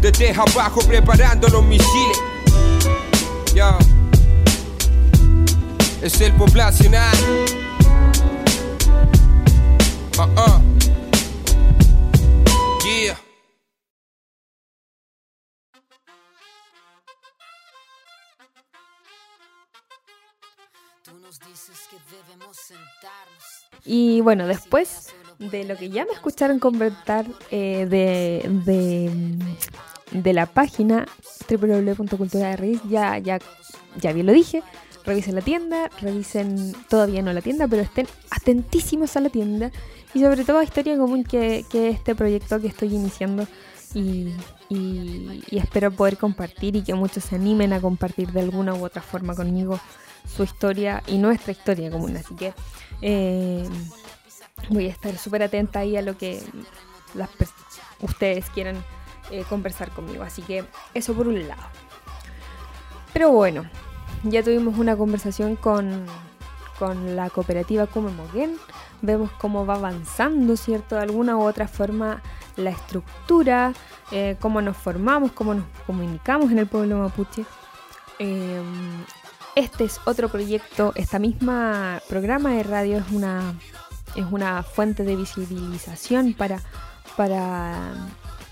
Desde 0.00 0.30
abajo 0.30 0.80
preparando 0.86 1.48
los 1.48 1.64
misiles. 1.64 2.18
Es 6.02 6.20
el 6.20 6.32
poblacional. 6.32 7.16
Uh 10.18 10.22
uh. 10.22 10.70
Y 23.84 24.20
bueno, 24.20 24.46
después 24.46 25.08
de 25.38 25.64
lo 25.64 25.76
que 25.76 25.90
ya 25.90 26.04
me 26.04 26.12
escucharon 26.12 26.58
comentar 26.58 27.26
eh, 27.50 27.86
de, 27.88 28.46
de, 28.64 29.10
de 30.12 30.32
la 30.32 30.46
página 30.46 31.06
www.cultura 31.48 32.50
de 32.50 32.56
raíz, 32.56 32.80
ya, 32.88 33.18
ya, 33.18 33.38
ya 34.00 34.12
bien 34.12 34.26
lo 34.26 34.32
dije. 34.32 34.62
Revisen 35.04 35.34
la 35.34 35.40
tienda, 35.40 35.90
revisen 36.00 36.74
todavía 36.88 37.22
no 37.22 37.32
la 37.32 37.40
tienda, 37.40 37.66
pero 37.66 37.82
estén 37.82 38.06
atentísimos 38.30 39.16
a 39.16 39.20
la 39.20 39.30
tienda 39.30 39.70
y 40.12 40.20
sobre 40.20 40.44
todo 40.44 40.58
a 40.58 40.64
Historia 40.64 40.98
Común, 40.98 41.24
que, 41.24 41.64
que 41.70 41.88
es 41.88 41.96
este 41.96 42.14
proyecto 42.14 42.60
que 42.60 42.66
estoy 42.68 42.94
iniciando 42.94 43.46
y, 43.94 44.28
y- 44.68 45.40
espero 45.56 45.90
poder 45.90 46.18
compartir 46.18 46.76
y 46.76 46.82
que 46.82 46.94
muchos 46.94 47.24
se 47.24 47.36
animen 47.36 47.72
a 47.72 47.80
compartir 47.80 48.30
de 48.32 48.40
alguna 48.40 48.74
u 48.74 48.84
otra 48.84 49.00
forma 49.00 49.34
conmigo 49.34 49.80
su 50.36 50.42
historia 50.44 51.02
y 51.06 51.16
nuestra 51.16 51.52
historia 51.52 51.90
común. 51.90 52.16
Así 52.16 52.34
que 52.34 52.52
eh, 53.00 53.66
voy 54.68 54.86
a 54.86 54.90
estar 54.90 55.16
súper 55.16 55.42
atenta 55.42 55.80
ahí 55.80 55.96
a 55.96 56.02
lo 56.02 56.18
que 56.18 56.42
las 57.14 57.30
ustedes 58.02 58.48
quieran 58.50 58.76
eh, 59.30 59.44
conversar 59.48 59.90
conmigo. 59.90 60.22
Así 60.22 60.42
que 60.42 60.64
eso 60.94 61.14
por 61.14 61.28
un 61.28 61.46
lado. 61.48 61.62
Pero 63.12 63.30
bueno, 63.30 63.64
ya 64.22 64.42
tuvimos 64.42 64.78
una 64.78 64.96
conversación 64.96 65.56
con, 65.56 66.06
con 66.78 67.16
la 67.16 67.30
cooperativa 67.30 67.86
Come 67.86 68.10
Moguén. 68.12 68.56
Vemos 69.02 69.30
cómo 69.38 69.64
va 69.64 69.74
avanzando, 69.74 70.56
¿cierto? 70.56 70.96
De 70.96 71.02
alguna 71.02 71.36
u 71.36 71.42
otra 71.42 71.66
forma 71.66 72.22
la 72.56 72.70
estructura, 72.70 73.72
eh, 74.10 74.36
cómo 74.40 74.60
nos 74.60 74.76
formamos, 74.76 75.32
cómo 75.32 75.54
nos 75.54 75.64
comunicamos 75.86 76.50
en 76.50 76.58
el 76.58 76.66
pueblo 76.66 76.98
mapuche. 76.98 77.44
Eh, 78.18 78.60
este 79.56 79.84
es 79.84 80.00
otro 80.04 80.28
proyecto, 80.28 80.92
esta 80.94 81.18
misma 81.18 82.00
programa 82.08 82.50
de 82.50 82.62
radio 82.62 82.98
es 82.98 83.10
una, 83.10 83.54
es 84.14 84.24
una 84.30 84.62
fuente 84.62 85.02
de 85.02 85.16
visibilización 85.16 86.34
para, 86.34 86.62
para, 87.16 87.94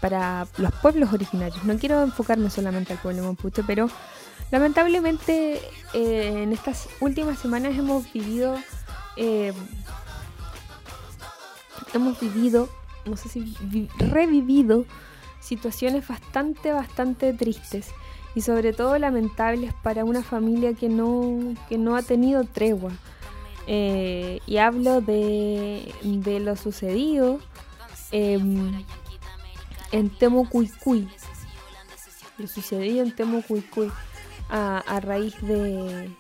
para 0.01 0.47
los 0.59 0.73
pueblos 0.75 1.13
originarios. 1.13 1.65
No 1.65 1.77
quiero 1.79 2.03
enfocarme 2.03 2.51
solamente 2.51 2.93
al 2.93 2.99
pueblo 2.99 3.23
mapuche, 3.25 3.63
pero 3.65 3.89
lamentablemente 4.51 5.61
eh, 5.95 6.43
en 6.43 6.53
estas 6.53 6.89
últimas 7.01 7.39
semanas 7.39 7.77
hemos 7.77 8.13
vivido, 8.13 8.57
eh, 9.17 9.53
hemos 11.95 12.19
vivido, 12.21 12.69
no 13.05 13.17
sé 13.17 13.29
si 13.29 13.41
vi- 13.63 13.89
revivido 13.99 14.85
situaciones 15.41 16.07
bastante, 16.07 16.73
bastante 16.73 17.33
tristes 17.33 17.89
y 18.35 18.43
sobre 18.43 18.73
todo 18.73 18.99
lamentables 18.99 19.73
para 19.83 20.05
una 20.05 20.23
familia 20.23 20.75
que 20.75 20.89
no, 20.89 21.55
que 21.69 21.79
no 21.79 21.97
ha 21.97 22.03
tenido 22.03 22.45
tregua. 22.45 22.93
Eh, 23.67 24.41
y 24.47 24.57
hablo 24.59 25.01
de, 25.03 25.93
lo 26.43 26.57
sucedido 26.57 27.39
em, 28.13 28.83
en 29.93 30.11
Temucuicui. 30.11 31.09
Lo 32.39 32.47
sucedido 32.47 33.03
en 33.03 33.15
Temucuicui 33.15 33.91
a, 34.49 34.79
a 34.79 35.01
raíz 35.01 35.35
de, 35.43 36.11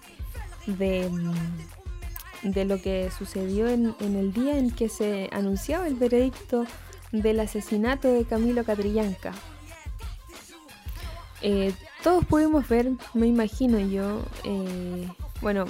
de, 0.66 1.09
mm, 1.11 2.50
de 2.50 2.64
lo 2.64 2.81
que 2.81 3.11
sucedió 3.16 3.68
en, 3.68 3.94
en 4.00 4.16
el 4.16 4.33
día 4.33 4.59
en 4.59 4.70
que 4.70 4.88
se 4.88 5.28
anunciaba 5.33 5.87
el 5.87 5.94
veredicto 5.94 6.66
del 7.12 7.40
asesinato 7.40 8.09
de 8.12 8.24
Camilo 8.24 8.64
Catrillanca. 8.64 9.33
Eh, 11.40 11.72
todos 12.02 12.24
pudimos 12.24 12.68
ver, 12.68 12.90
me 13.14 13.26
imagino 13.26 13.78
yo, 13.78 14.22
eh, 14.44 15.09
bueno, 15.40 15.66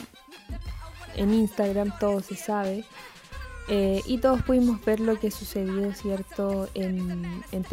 en 1.14 1.34
Instagram 1.34 1.92
todo 1.98 2.20
se 2.20 2.36
sabe, 2.36 2.84
eh, 3.68 4.02
y 4.06 4.18
todos 4.18 4.42
pudimos 4.42 4.84
ver 4.84 5.00
lo 5.00 5.18
que 5.18 5.30
sucedió, 5.30 5.92
¿cierto?, 5.94 6.68
en, 6.74 7.44
en. 7.52 7.66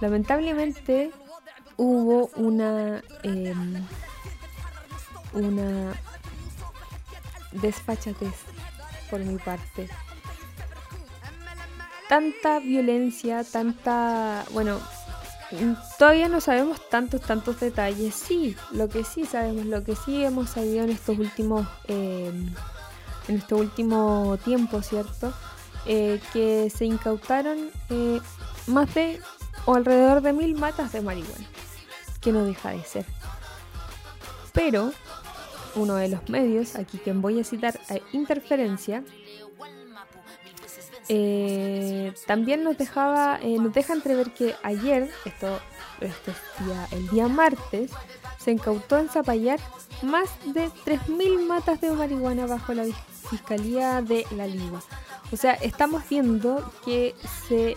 Lamentablemente 0.00 1.10
hubo 1.76 2.30
una, 2.36 3.02
em, 3.22 3.86
una 5.32 5.92
por 9.10 9.20
mi 9.20 9.36
parte 9.38 9.88
tanta 12.10 12.58
violencia, 12.58 13.44
tanta, 13.44 14.44
bueno, 14.50 14.80
mm, 15.52 15.74
todavía 15.96 16.26
no 16.28 16.40
sabemos 16.40 16.88
tantos, 16.88 17.20
tantos 17.20 17.60
detalles. 17.60 18.16
Sí, 18.16 18.56
lo 18.72 18.88
que 18.88 19.04
sí 19.04 19.26
sabemos, 19.26 19.66
lo 19.66 19.84
que 19.84 19.94
sí 19.94 20.24
hemos 20.24 20.50
sabido 20.50 20.82
en 20.82 20.90
estos 20.90 21.16
últimos, 21.16 21.68
eh, 21.86 22.32
en 23.30 23.36
este 23.36 23.54
último 23.54 24.36
tiempo, 24.44 24.82
¿cierto? 24.82 25.32
Eh, 25.86 26.20
que 26.32 26.68
se 26.68 26.84
incautaron 26.84 27.70
eh, 27.88 28.20
más 28.66 28.92
de 28.94 29.20
o 29.66 29.74
alrededor 29.74 30.20
de 30.20 30.32
mil 30.32 30.56
matas 30.56 30.92
de 30.92 31.00
marihuana, 31.00 31.46
que 32.20 32.32
no 32.32 32.44
deja 32.44 32.70
de 32.70 32.82
ser. 32.82 33.06
Pero 34.52 34.92
uno 35.76 35.94
de 35.94 36.08
los 36.08 36.28
medios, 36.28 36.74
aquí 36.74 36.98
que 36.98 37.12
voy 37.12 37.40
a 37.40 37.44
citar 37.44 37.78
a 37.88 37.98
Interferencia, 38.12 39.04
eh, 41.08 42.12
también 42.26 42.64
nos 42.64 42.76
dejaba, 42.76 43.38
nos 43.38 43.72
deja 43.72 43.92
entrever 43.94 44.32
que 44.32 44.54
ayer, 44.62 45.10
esto, 45.24 45.60
este 46.00 46.32
día, 46.64 46.88
el 46.92 47.08
día 47.08 47.28
martes, 47.28 47.90
se 48.38 48.52
incautó 48.52 48.98
en 48.98 49.08
Zapallar 49.08 49.60
más 50.02 50.30
de 50.46 50.68
3.000 50.68 51.46
matas 51.46 51.80
de 51.80 51.90
marihuana 51.90 52.46
bajo 52.46 52.72
la 52.72 52.84
Fiscalía 53.28 54.02
de 54.02 54.26
la 54.36 54.46
Ligua. 54.46 54.82
O 55.32 55.36
sea, 55.36 55.52
estamos 55.54 56.02
viendo 56.08 56.72
que 56.84 57.14
se 57.48 57.76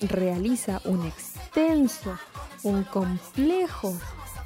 realiza 0.00 0.80
un 0.84 1.06
extenso, 1.06 2.18
un 2.62 2.84
complejo, 2.84 3.94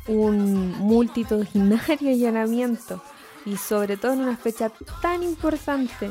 un 0.06 0.70
multitudinario 0.78 2.10
allanamiento 2.10 3.02
y 3.44 3.56
sobre 3.56 3.96
todo 3.96 4.12
en 4.12 4.20
una 4.20 4.36
fecha 4.36 4.70
tan 5.00 5.22
importante 5.22 6.10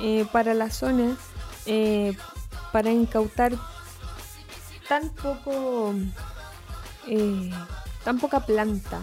eh, 0.00 0.26
para 0.30 0.54
la 0.54 0.70
zona 0.70 1.16
eh, 1.66 2.16
para 2.72 2.90
incautar 2.90 3.52
tan 4.88 5.08
poco 5.10 5.94
eh, 7.06 7.50
tan 8.04 8.18
poca 8.18 8.40
planta. 8.40 9.00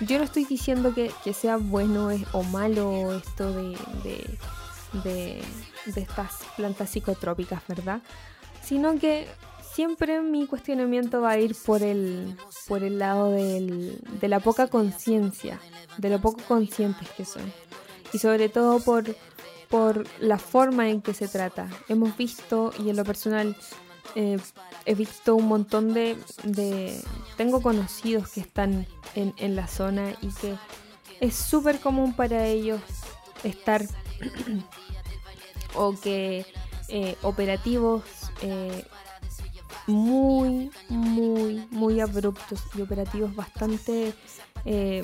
Yo 0.00 0.18
no 0.18 0.24
estoy 0.24 0.44
diciendo 0.44 0.94
que, 0.94 1.12
sea 1.32 1.56
bueno 1.58 2.10
o 2.32 2.42
malo 2.42 3.12
esto 3.14 3.52
de, 3.52 3.76
de, 4.02 4.38
de- 5.04 5.44
de 5.86 6.00
estas 6.00 6.30
plantas 6.56 6.90
psicotrópicas 6.90 7.60
verdad 7.66 8.00
sino 8.62 8.96
que 9.00 9.26
siempre 9.74 10.20
mi 10.20 10.46
cuestionamiento 10.46 11.20
va 11.20 11.30
a 11.30 11.38
ir 11.38 11.56
por 11.66 11.82
el 11.82 12.36
por 12.68 12.82
el 12.84 12.98
lado 13.00 13.30
del- 13.30 13.98
de 14.20 14.28
la 14.28 14.38
poca 14.40 14.68
conciencia 14.68 15.58
de 15.98 16.08
lo 16.10 16.20
poco 16.20 16.40
conscientes 16.46 17.08
que 17.16 17.24
son. 17.24 17.52
Y 18.12 18.18
sobre 18.18 18.48
todo 18.48 18.80
por 18.80 19.04
por 19.68 20.04
la 20.20 20.38
forma 20.38 20.90
en 20.90 21.00
que 21.00 21.14
se 21.14 21.28
trata. 21.28 21.66
Hemos 21.88 22.14
visto, 22.16 22.72
y 22.84 22.90
en 22.90 22.96
lo 22.96 23.04
personal, 23.04 23.56
he 24.14 24.94
visto 24.94 25.34
un 25.34 25.48
montón 25.48 25.94
de, 25.94 26.16
Tengo 27.36 27.62
conocidos 27.62 28.28
que 28.28 28.40
están 28.40 28.86
en, 29.14 29.34
en 29.38 29.56
la 29.56 29.66
zona 29.66 30.12
y 30.20 30.28
que 30.28 30.56
es 31.20 31.34
súper 31.34 31.80
común 31.80 32.14
para 32.14 32.46
ellos 32.46 32.80
estar 33.44 33.84
o 35.74 35.94
que 35.94 36.46
eh, 36.88 37.16
operativos 37.22 38.02
eh, 38.42 38.84
muy, 39.86 40.70
muy, 40.88 41.66
muy 41.70 42.00
abruptos 42.00 42.60
y 42.76 42.82
operativos 42.82 43.34
bastante 43.34 44.14
eh, 44.64 45.02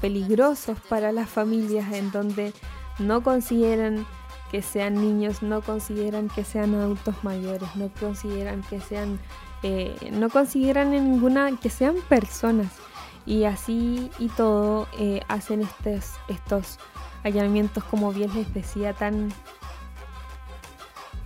peligrosos 0.00 0.78
para 0.88 1.12
las 1.12 1.28
familias 1.28 1.92
en 1.92 2.10
donde 2.10 2.52
no 2.98 3.22
consideran 3.22 4.06
que 4.50 4.62
sean 4.62 4.94
niños, 4.94 5.42
no 5.42 5.60
consideran 5.60 6.28
que 6.28 6.44
sean 6.44 6.74
adultos 6.74 7.14
mayores, 7.22 7.74
no 7.76 7.90
consideran 8.00 8.62
que 8.62 8.80
sean, 8.80 9.18
eh, 9.62 9.96
no 10.12 10.28
consideran 10.30 10.94
en 10.94 11.12
ninguna 11.12 11.50
que 11.60 11.70
sean 11.70 11.96
personas. 12.08 12.72
Y 13.24 13.44
así 13.44 14.10
y 14.18 14.28
todo 14.28 14.86
eh, 14.98 15.20
hacen 15.28 15.62
estos, 15.62 16.12
estos 16.28 16.78
allanamientos 17.24 17.82
como 17.84 18.12
bien 18.12 18.32
les 18.34 18.52
decía 18.54 18.92
tan 18.92 19.32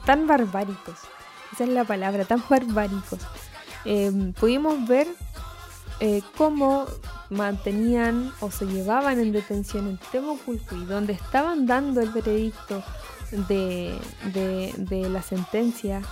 tan 0.06 0.26
barbáricos. 0.26 0.98
Esa 1.52 1.64
es 1.64 1.70
la 1.70 1.84
palabra 1.84 2.24
tan 2.24 2.42
barbáricos. 2.48 3.20
Eh, 3.84 4.32
pudimos 4.38 4.86
ver 4.86 5.06
eh, 6.00 6.22
cómo 6.36 6.86
mantenían 7.28 8.32
o 8.40 8.50
se 8.50 8.66
llevaban 8.66 9.20
en 9.20 9.32
detención 9.32 9.86
en 9.86 9.98
Temuculcuy, 10.10 10.84
donde 10.86 11.12
estaban 11.12 11.66
dando 11.66 12.00
el 12.00 12.10
veredicto 12.10 12.82
de, 13.48 13.96
de- 14.32 14.74
la 15.08 15.22
sentencia, 15.22 16.02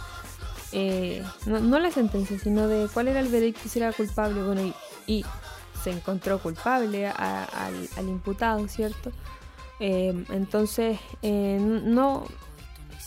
eh, 0.72 1.24
no, 1.46 1.58
no 1.60 1.78
la 1.78 1.90
sentencia, 1.90 2.38
sino 2.38 2.68
de 2.68 2.88
cuál 2.92 3.08
era 3.08 3.20
el 3.20 3.28
veredicto 3.28 3.68
si 3.68 3.78
era 3.78 3.92
culpable, 3.92 4.42
bueno, 4.42 4.62
y, 4.62 4.74
y 5.06 5.24
se 5.82 5.90
encontró 5.90 6.38
culpable 6.38 7.06
al, 7.08 7.88
imputado, 8.08 8.68
¿cierto? 8.68 9.10
Eh, 9.80 10.24
entonces, 10.30 10.98
eh, 11.22 11.58
no, 11.60 12.24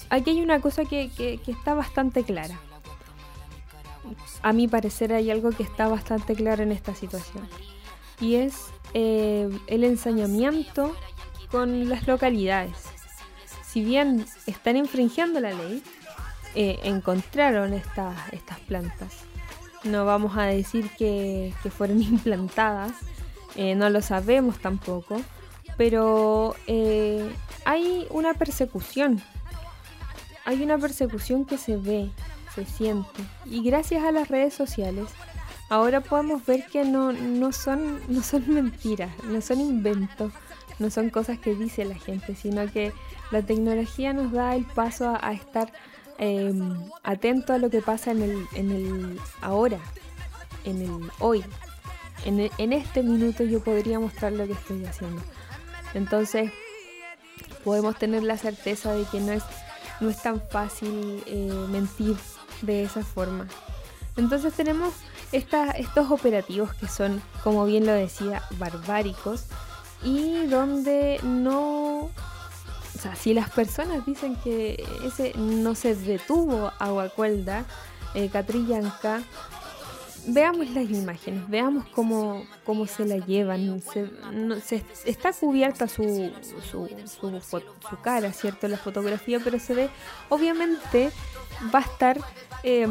aquí 0.10 0.32
hay 0.32 0.42
una 0.42 0.60
cosa 0.62 0.84
que- 0.86 1.10
que 1.12 1.52
está 1.52 1.74
bastante 1.74 2.24
clara 2.24 2.60
a 4.42 4.54
mi 4.54 4.68
parecer 4.68 5.14
hay 5.14 5.32
algo 5.32 5.52
que 5.52 5.64
está 5.64 5.88
bastante 5.88 6.36
claro 6.36 6.64
en 6.64 6.72
esta 6.72 6.96
situación 6.96 7.48
y 8.22 8.36
es 8.36 8.68
eh, 8.94 9.50
el 9.68 9.84
ensañamiento 9.84 10.96
con 11.50 11.90
las 11.90 12.08
localidades. 12.08 12.78
Si 13.66 13.84
bien 13.84 14.26
están 14.46 14.78
infringiendo 14.78 15.40
la 15.40 15.52
ley, 15.52 15.84
eh, 16.56 16.80
encontraron 16.84 17.74
estas 17.74 18.60
plantas. 18.68 19.24
No 19.84 20.06
vamos 20.06 20.38
a 20.38 20.44
decir 20.44 20.90
que, 20.98 21.54
fueron 21.76 22.02
implantadas, 22.02 22.92
eh, 23.56 23.76
no 23.76 23.90
lo 23.90 24.02
sabemos 24.02 24.60
tampoco, 24.60 25.20
pero 25.78 26.56
hay 27.66 28.08
una 28.12 28.34
persecución. 28.36 29.22
Hay 30.46 30.62
una 30.64 30.78
persecución 30.78 31.46
que 31.46 31.58
se 31.58 31.78
ve, 31.78 32.10
se 32.56 32.66
siente. 32.66 33.24
Y 33.46 33.64
gracias 33.64 34.04
a 34.04 34.12
las 34.12 34.28
redes 34.28 34.54
sociales 34.54 35.08
ahora 35.72 36.02
podemos 36.02 36.46
ver 36.46 36.66
que 36.66 36.84
no, 36.84 37.14
no, 37.14 37.54
son, 37.54 38.02
no 38.10 38.22
son 38.22 38.54
mentiras, 38.54 39.12
no 39.24 39.42
son 39.42 39.62
inventos, 39.62 40.34
no 40.80 40.90
son 40.90 41.10
cosas 41.10 41.40
que 41.40 41.56
dice 41.56 41.86
la 41.86 41.96
gente, 41.96 42.36
sino 42.36 42.70
que 42.72 42.92
la 43.32 43.42
tecnología 43.42 44.14
nos 44.14 44.32
da 44.34 44.56
el 44.56 44.66
paso 44.66 45.18
a, 45.20 45.32
estar 45.32 45.72
eh, 46.20 46.54
atento 47.04 47.54
a 47.54 47.58
lo 47.58 47.70
que 47.70 47.82
pasa 47.82 48.12
en 48.12 48.22
el, 48.22 48.48
en 48.56 48.72
el 48.72 49.20
ahora, 49.42 49.80
en 50.66 50.82
el 50.82 51.10
hoy. 51.20 51.44
En, 52.26 52.52
en 52.58 52.74
este 52.74 53.02
minuto 53.02 53.44
yo 53.44 53.64
podría 53.64 54.00
mostrar 54.00 54.34
lo 54.34 54.46
que 54.46 54.54
estoy 54.54 54.84
haciendo. 54.86 55.22
Entonces 55.94 56.52
podemos 57.64 57.98
tener 57.98 58.24
la 58.24 58.38
certeza 58.38 58.94
de 58.94 59.06
que 59.06 59.22
no 59.22 59.32
es, 59.32 59.44
no 60.02 60.10
es 60.10 60.22
tan 60.22 60.42
fácil 60.50 61.24
eh, 61.26 61.52
mentir 61.70 62.18
de 62.62 62.84
esa 62.84 63.04
forma. 63.04 63.48
Entonces 64.18 64.54
tenemos 64.54 64.94
estos 65.32 66.12
operativos 66.12 66.74
que 66.76 66.88
son, 66.88 67.22
como 67.44 67.66
bien 67.66 67.86
lo 67.86 67.94
decía, 67.94 68.44
barbáricos 68.58 69.46
y 70.04 70.46
donde 70.48 71.20
no... 71.24 72.10
O 72.94 73.00
sea, 73.02 73.16
si 73.16 73.34
las 73.34 73.50
personas 73.50 74.06
dicen 74.06 74.36
que 74.36 74.84
ese 75.04 75.34
no 75.38 75.74
se 75.76 75.96
detuvo 75.96 76.72
Aguacuelda, 76.78 77.66
eh, 78.14 78.30
Catrillanca, 78.30 79.24
veamos 80.28 80.70
las 80.72 80.90
imágenes, 80.90 81.50
veamos 81.50 81.86
cómo, 81.94 82.44
cómo 82.66 82.86
se 82.88 83.06
la 83.06 83.18
llevan. 83.18 83.82
Se, 84.64 84.84
está 85.06 85.34
cubierta 85.34 85.88
su, 85.88 86.32
su, 86.70 86.88
su, 87.06 87.42
su 87.42 87.98
cara, 88.02 88.32
¿cierto? 88.34 88.68
La 88.68 88.78
fotografía, 88.78 89.40
pero 89.44 89.60
se 89.60 89.74
ve, 89.74 89.90
obviamente, 90.30 91.12
va 91.74 91.80
a 91.80 91.84
estar... 91.84 92.20
eh, 92.64 92.88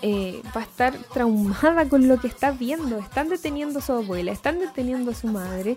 eh, 0.00 0.40
va 0.56 0.60
a 0.60 0.64
estar 0.64 0.96
traumada 1.12 1.88
con 1.88 2.06
lo 2.06 2.20
que 2.20 2.28
está 2.28 2.52
viendo. 2.52 2.98
Están 2.98 3.28
deteniendo 3.28 3.80
a 3.80 3.82
su 3.82 3.92
abuela, 3.92 4.30
están 4.30 4.60
deteniendo 4.60 5.10
a 5.10 5.14
su 5.14 5.26
madre. 5.26 5.76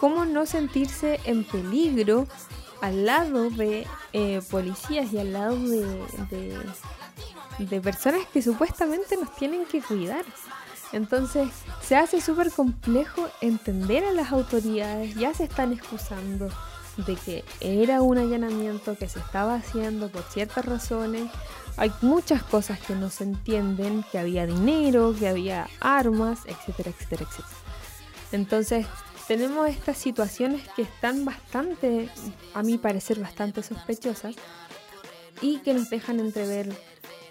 ¿Cómo 0.00 0.24
no 0.24 0.44
sentirse 0.44 1.20
en 1.24 1.44
peligro 1.44 2.26
al 2.80 3.06
lado 3.06 3.50
de 3.50 3.86
eh, 4.12 4.40
policías 4.50 5.12
y 5.12 5.18
al 5.18 5.32
lado 5.34 5.56
de, 5.56 6.56
de 7.58 7.80
personas 7.80 8.26
que 8.32 8.42
supuestamente 8.42 9.16
nos 9.16 9.34
tienen 9.36 9.64
que 9.66 9.82
cuidar? 9.82 10.24
Entonces 10.92 11.48
se 11.82 11.96
hace 11.96 12.20
súper 12.20 12.50
complejo 12.50 13.28
entender 13.40 14.04
a 14.04 14.12
las 14.12 14.32
autoridades, 14.32 15.14
ya 15.14 15.32
se 15.34 15.44
están 15.44 15.72
excusando 15.72 16.48
de 16.96 17.14
que 17.16 17.44
era 17.60 18.02
un 18.02 18.18
allanamiento 18.18 18.96
que 18.96 19.08
se 19.08 19.20
estaba 19.20 19.54
haciendo 19.54 20.10
por 20.10 20.22
ciertas 20.24 20.64
razones. 20.64 21.30
Hay 21.76 21.92
muchas 22.02 22.42
cosas 22.42 22.80
que 22.80 22.94
no 22.94 23.10
se 23.10 23.24
entienden, 23.24 24.04
que 24.10 24.18
había 24.18 24.46
dinero, 24.46 25.14
que 25.18 25.28
había 25.28 25.68
armas, 25.80 26.40
etcétera, 26.46 26.90
etcétera, 26.90 27.26
etcétera. 27.28 27.48
Entonces 28.32 28.86
tenemos 29.28 29.68
estas 29.68 29.96
situaciones 29.96 30.68
que 30.70 30.82
están 30.82 31.24
bastante, 31.24 32.10
a 32.52 32.62
mi 32.62 32.78
parecer, 32.78 33.20
bastante 33.20 33.62
sospechosas 33.62 34.34
y 35.40 35.58
que 35.58 35.72
nos 35.72 35.88
dejan 35.88 36.18
entrever 36.20 36.68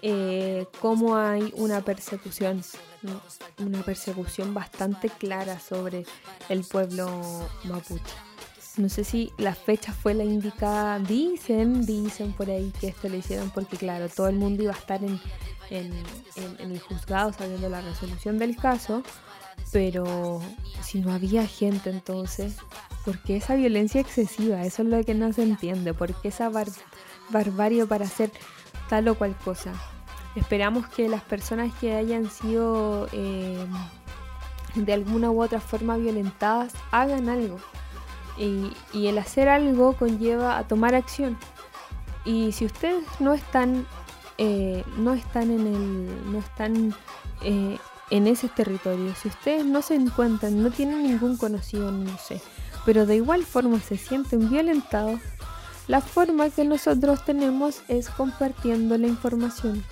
eh, 0.02 0.66
cómo 0.80 1.16
hay 1.16 1.52
una 1.56 1.80
persecución, 1.82 2.62
¿no? 3.02 3.20
una 3.64 3.82
persecución 3.82 4.54
bastante 4.54 5.08
clara 5.08 5.58
sobre 5.60 6.04
el 6.48 6.64
pueblo 6.64 7.48
mapuche. 7.64 8.14
No 8.76 8.88
sé 8.88 9.04
si 9.04 9.32
la 9.36 9.54
fecha 9.54 9.92
fue 9.92 10.14
la 10.14 10.24
indicada, 10.24 10.98
dicen, 11.00 11.84
dicen 11.84 12.32
por 12.32 12.48
ahí 12.48 12.72
que 12.80 12.88
esto 12.88 13.08
lo 13.08 13.16
hicieron 13.16 13.50
porque 13.50 13.76
claro, 13.76 14.08
todo 14.08 14.28
el 14.28 14.36
mundo 14.36 14.62
iba 14.62 14.72
a 14.72 14.78
estar 14.78 15.00
en, 15.04 15.20
el 15.70 16.80
juzgado 16.80 17.32
sabiendo 17.32 17.68
la 17.68 17.80
resolución 17.80 18.38
del 18.38 18.56
caso, 18.56 19.02
pero 19.72 20.40
si 20.82 21.00
no 21.00 21.12
había 21.12 21.46
gente 21.46 21.90
entonces, 21.90 22.54
¿por 23.04 23.18
qué 23.22 23.36
esa 23.36 23.54
violencia 23.54 24.00
excesiva? 24.00 24.62
Eso 24.64 24.82
es 24.82 24.88
lo 24.88 25.02
que 25.04 25.14
no 25.14 25.32
se 25.32 25.42
entiende, 25.42 25.92
¿por 25.92 26.14
qué 26.20 26.28
esa 26.28 26.48
bar- 26.48 26.68
barbarie 27.30 27.86
para 27.86 28.04
hacer 28.06 28.30
tal 28.90 29.08
o 29.08 29.14
cual 29.14 29.34
cosa? 29.44 29.72
Esperamos 30.34 30.86
que 30.88 31.08
las 31.08 31.22
personas 31.22 31.72
que 31.80 31.94
hayan 31.94 32.28
sido 32.28 33.08
eh, 33.12 33.64
de 34.74 34.92
alguna 34.92 35.30
u 35.30 35.42
otra 35.42 35.60
forma 35.60 35.96
violentadas 35.96 36.72
hagan 36.90 37.28
algo. 37.28 37.58
Y, 38.36 38.72
el 39.06 39.18
hacer 39.18 39.48
algo 39.48 39.94
conlleva 39.94 40.58
a 40.58 40.66
tomar 40.66 40.94
acción. 40.94 41.38
Y 42.24 42.52
si 42.52 42.64
ustedes 42.64 43.04
no 43.20 43.34
están, 43.34 43.86
eh, 44.38 44.82
no 44.96 45.12
están 45.14 45.50
en 45.50 45.66
el, 45.66 46.32
no 46.32 46.38
están 46.38 46.94
eh, 47.42 47.78
en 48.10 48.26
ese 48.26 48.48
territorio, 48.48 49.14
si 49.14 49.28
ustedes 49.28 49.64
no 49.64 49.82
se 49.82 49.94
encuentran, 49.94 50.62
no 50.62 50.70
tienen 50.70 51.02
ningún 51.02 51.36
conocido, 51.36 51.92
no 51.92 52.16
sé, 52.18 52.40
pero 52.84 53.06
de 53.06 53.16
igual 53.16 53.44
forma 53.44 53.78
se 53.80 53.96
sienten 53.96 54.50
violentados, 54.50 55.20
la 55.90 56.00
forma 56.00 56.48
que 56.50 56.64
nosotros 56.64 57.24
tenemos 57.24 57.82
es 57.88 58.08
compartiendo 58.10 58.96
la 58.96 59.08
información. 59.08 59.82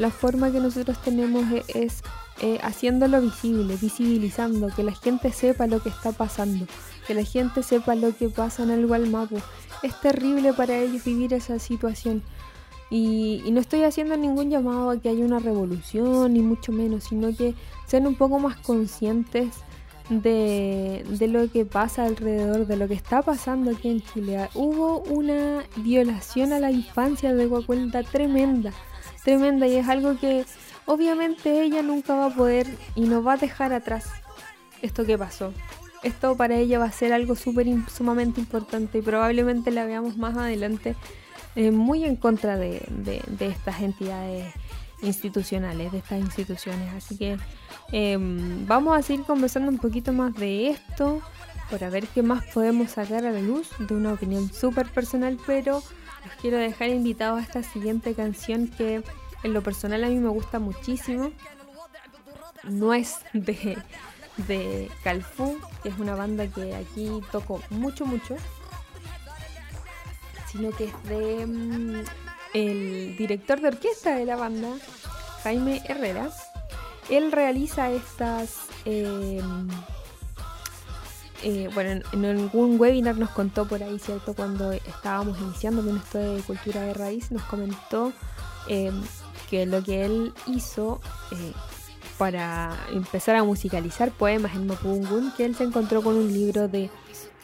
La 0.00 0.10
forma 0.10 0.50
que 0.50 0.58
nosotros 0.58 1.00
tenemos 1.00 1.44
e- 1.52 1.64
es, 1.68 2.02
eh, 2.42 2.58
haciéndolo 2.60 3.20
visible, 3.20 3.76
visibilizando, 3.80 4.66
que 4.74 4.82
la 4.82 4.96
gente 4.96 5.30
sepa 5.30 5.68
lo 5.68 5.80
que 5.80 5.90
está 5.90 6.10
pasando, 6.10 6.66
que 7.06 7.14
la 7.14 7.22
gente 7.22 7.62
sepa 7.62 7.94
lo 7.94 8.16
que 8.16 8.28
pasa 8.28 8.64
en 8.64 8.70
el 8.70 8.88
Gualmapu. 8.88 9.36
Es 9.84 10.00
terrible 10.00 10.52
para 10.54 10.76
ellos 10.76 11.04
vivir 11.04 11.32
esa 11.32 11.60
situación. 11.60 12.24
Y, 12.90 13.40
y 13.46 13.52
no 13.52 13.60
estoy 13.60 13.84
haciendo 13.84 14.16
ningún 14.16 14.50
llamado 14.50 14.90
a 14.90 14.98
que 14.98 15.08
haya 15.08 15.24
una 15.24 15.38
revolución, 15.38 16.32
ni 16.32 16.40
mucho 16.40 16.72
menos, 16.72 17.04
sino 17.04 17.28
que 17.28 17.54
sean 17.86 18.08
un 18.08 18.16
poco 18.16 18.40
más 18.40 18.56
conscientes 18.56 19.54
de, 20.08 21.04
de 21.08 21.28
lo 21.28 21.50
que 21.50 21.64
pasa 21.64 22.04
alrededor, 22.04 22.66
de 22.66 22.76
lo 22.76 22.88
que 22.88 22.94
está 22.94 23.22
pasando 23.22 23.70
aquí 23.70 23.88
en 23.88 24.02
Chile. 24.02 24.48
Hubo 24.54 25.00
una 25.00 25.64
violación 25.76 26.52
a 26.52 26.60
la 26.60 26.70
infancia 26.70 27.34
de 27.34 27.46
Guacuelta 27.46 28.02
tremenda, 28.02 28.72
tremenda, 29.24 29.66
y 29.66 29.76
es 29.76 29.88
algo 29.88 30.18
que 30.18 30.44
obviamente 30.86 31.62
ella 31.62 31.82
nunca 31.82 32.14
va 32.14 32.26
a 32.26 32.34
poder 32.34 32.66
y 32.94 33.02
no 33.02 33.22
va 33.22 33.34
a 33.34 33.36
dejar 33.38 33.72
atrás 33.72 34.04
esto 34.82 35.04
que 35.06 35.16
pasó. 35.16 35.52
Esto 36.02 36.36
para 36.36 36.56
ella 36.56 36.78
va 36.78 36.84
a 36.84 36.92
ser 36.92 37.14
algo 37.14 37.34
súper 37.34 37.66
sumamente 37.90 38.38
importante 38.38 38.98
y 38.98 39.02
probablemente 39.02 39.70
la 39.70 39.86
veamos 39.86 40.18
más 40.18 40.36
adelante 40.36 40.96
eh, 41.56 41.70
muy 41.70 42.04
en 42.04 42.16
contra 42.16 42.58
de, 42.58 42.82
de- 42.90 43.22
de 43.26 43.46
estas 43.46 43.80
entidades 43.80 44.52
institucionales, 45.00 45.92
de 45.92 45.98
estas 45.98 46.20
instituciones. 46.20 46.92
Así 46.92 47.16
que 47.16 47.38
em, 47.92 48.66
vamos 48.66 48.96
a 48.96 49.02
seguir 49.02 49.24
conversando 49.24 49.70
un 49.70 49.78
poquito 49.78 50.12
más 50.12 50.34
de 50.34 50.70
esto 50.70 51.20
para 51.70 51.90
ver 51.90 52.06
qué 52.08 52.22
más 52.22 52.44
podemos 52.52 52.92
sacar 52.92 53.24
a 53.24 53.32
la 53.32 53.40
luz 53.40 53.68
de 53.78 53.94
una 53.94 54.12
opinión 54.12 54.52
súper 54.52 54.88
personal, 54.88 55.38
pero 55.46 55.82
los 56.24 56.34
quiero 56.40 56.58
dejar 56.58 56.90
invitados 56.90 57.40
a 57.40 57.42
esta 57.42 57.62
siguiente 57.62 58.14
canción 58.14 58.68
que 58.68 59.02
en 59.42 59.52
lo 59.52 59.62
personal 59.62 60.04
a 60.04 60.08
mí 60.08 60.16
me 60.16 60.28
gusta 60.28 60.58
muchísimo. 60.58 61.30
No 62.64 62.94
es 62.94 63.16
de, 63.32 63.76
de 64.48 64.90
Calfú, 65.02 65.58
que 65.82 65.90
es 65.90 65.98
una 65.98 66.14
banda 66.14 66.46
que 66.46 66.74
aquí 66.74 67.10
toco 67.30 67.62
mucho, 67.70 68.06
mucho, 68.06 68.36
sino 70.50 70.70
que 70.70 70.84
es 70.84 71.02
de 71.04 71.46
mm, 71.46 72.04
el 72.54 73.16
director 73.16 73.60
de 73.60 73.68
orquesta 73.68 74.14
de 74.14 74.24
la 74.24 74.36
banda, 74.36 74.68
Jaime 75.42 75.82
Herrera. 75.86 76.30
Él 77.10 77.32
realiza 77.32 77.90
estas... 77.90 78.66
eh, 78.84 79.40
eh, 81.44 81.68
bueno, 81.74 82.02
en, 82.12 82.24
algún 82.24 82.80
webinar 82.80 83.18
nos 83.18 83.28
contó 83.28 83.68
por 83.68 83.82
ahí, 83.82 83.98
¿cierto? 83.98 84.32
Cuando 84.32 84.72
estábamos 84.72 85.38
iniciando 85.38 85.84
con 85.84 85.98
esto 85.98 86.18
de 86.18 86.40
cultura 86.40 86.80
de 86.80 86.94
raíz, 86.94 87.30
nos 87.30 87.42
comentó 87.42 88.14
eh, 88.66 88.90
que 89.50 89.66
lo 89.66 89.82
que 89.84 90.06
él 90.06 90.32
hizo 90.46 91.02
eh, 91.32 91.52
para 92.16 92.74
empezar 92.92 93.36
a 93.36 93.44
musicalizar 93.44 94.10
poemas 94.10 94.54
en 94.54 94.66
Mapudungun, 94.66 95.32
que 95.36 95.44
él 95.44 95.54
se 95.54 95.64
encontró 95.64 96.02
con 96.02 96.16
un 96.16 96.32
libro 96.32 96.66
de 96.66 96.88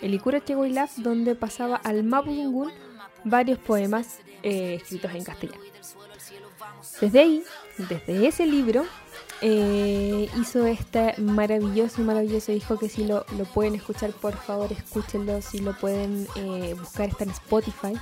Elikura 0.00 0.42
Chegoilaf 0.42 0.96
donde 0.96 1.34
pasaba 1.34 1.76
al 1.76 2.02
Mapudungun 2.02 2.72
varios 3.24 3.58
poemas 3.58 4.20
eh, 4.42 4.78
escritos 4.80 5.12
en 5.14 5.24
castellano. 5.24 5.62
Desde 7.02 7.20
ahí, 7.20 7.44
desde 7.76 8.26
ese 8.26 8.46
libro, 8.46 8.86
eh, 9.42 10.28
hizo 10.40 10.66
este 10.66 11.14
maravilloso, 11.18 12.02
maravilloso 12.02 12.52
disco 12.52 12.78
que 12.78 12.88
si 12.88 13.04
lo, 13.04 13.24
lo 13.36 13.44
pueden 13.44 13.74
escuchar, 13.74 14.12
por 14.12 14.36
favor, 14.36 14.72
escúchenlo. 14.72 15.40
Si 15.42 15.58
lo 15.60 15.76
pueden 15.78 16.26
eh, 16.36 16.74
buscar, 16.78 17.08
está 17.08 17.24
en 17.24 17.30
Spotify. 17.30 17.94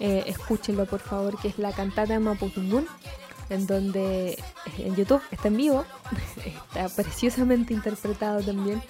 eh, 0.00 0.24
escúchenlo, 0.26 0.86
por 0.86 1.00
favor, 1.00 1.38
que 1.40 1.48
es 1.48 1.58
la 1.58 1.72
cantata 1.72 2.18
Mapudungun, 2.18 2.86
en 3.48 3.66
donde 3.66 4.30
eh, 4.32 4.38
en 4.78 4.96
YouTube 4.96 5.22
está 5.30 5.48
en 5.48 5.56
vivo, 5.56 5.84
está 6.44 6.88
preciosamente 6.88 7.74
interpretado 7.74 8.42
también 8.42 8.82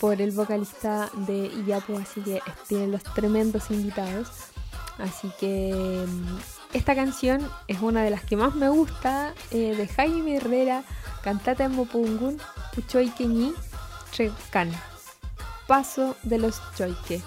por 0.00 0.20
el 0.20 0.32
vocalista 0.32 1.10
de 1.26 1.46
Iyapu, 1.46 1.96
así 1.96 2.20
que 2.22 2.40
tiene 2.68 2.88
los 2.88 3.02
tremendos 3.02 3.70
invitados. 3.70 4.28
Así 4.98 5.30
que 5.40 6.04
mm, 6.06 6.61
esta 6.72 6.94
canción 6.94 7.48
es 7.68 7.80
una 7.80 8.02
de 8.02 8.10
las 8.10 8.24
que 8.24 8.36
más 8.36 8.54
me 8.54 8.68
gusta 8.68 9.34
eh, 9.50 9.74
de 9.76 9.88
Jaime 9.88 10.36
Herrera, 10.36 10.84
cantata 11.22 11.64
en 11.64 11.72
Mopungun, 11.72 12.38
Puchoikeñi, 12.74 13.52
Trekan, 14.14 14.70
Paso 15.66 16.16
de 16.22 16.38
los 16.38 16.60
Choike. 16.76 17.22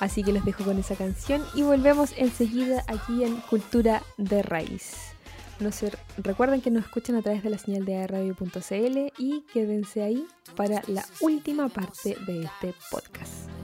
Así 0.00 0.22
que 0.22 0.32
los 0.32 0.44
dejo 0.44 0.64
con 0.64 0.78
esa 0.78 0.96
canción 0.96 1.44
y 1.54 1.62
volvemos 1.62 2.12
enseguida 2.16 2.84
aquí 2.88 3.24
en 3.24 3.36
Cultura 3.42 4.02
de 4.16 4.42
Raíz. 4.42 5.12
No 5.60 5.70
se, 5.70 5.92
recuerden 6.18 6.60
que 6.60 6.70
nos 6.70 6.84
escuchan 6.84 7.14
a 7.16 7.22
través 7.22 7.42
de 7.42 7.50
la 7.50 7.58
señal 7.58 7.84
de 7.84 8.06
radio.cl 8.06 9.12
y 9.16 9.44
quédense 9.52 10.02
ahí 10.02 10.26
para 10.56 10.82
la 10.88 11.06
última 11.20 11.68
parte 11.68 12.16
de 12.26 12.44
este 12.44 12.74
podcast. 12.90 13.61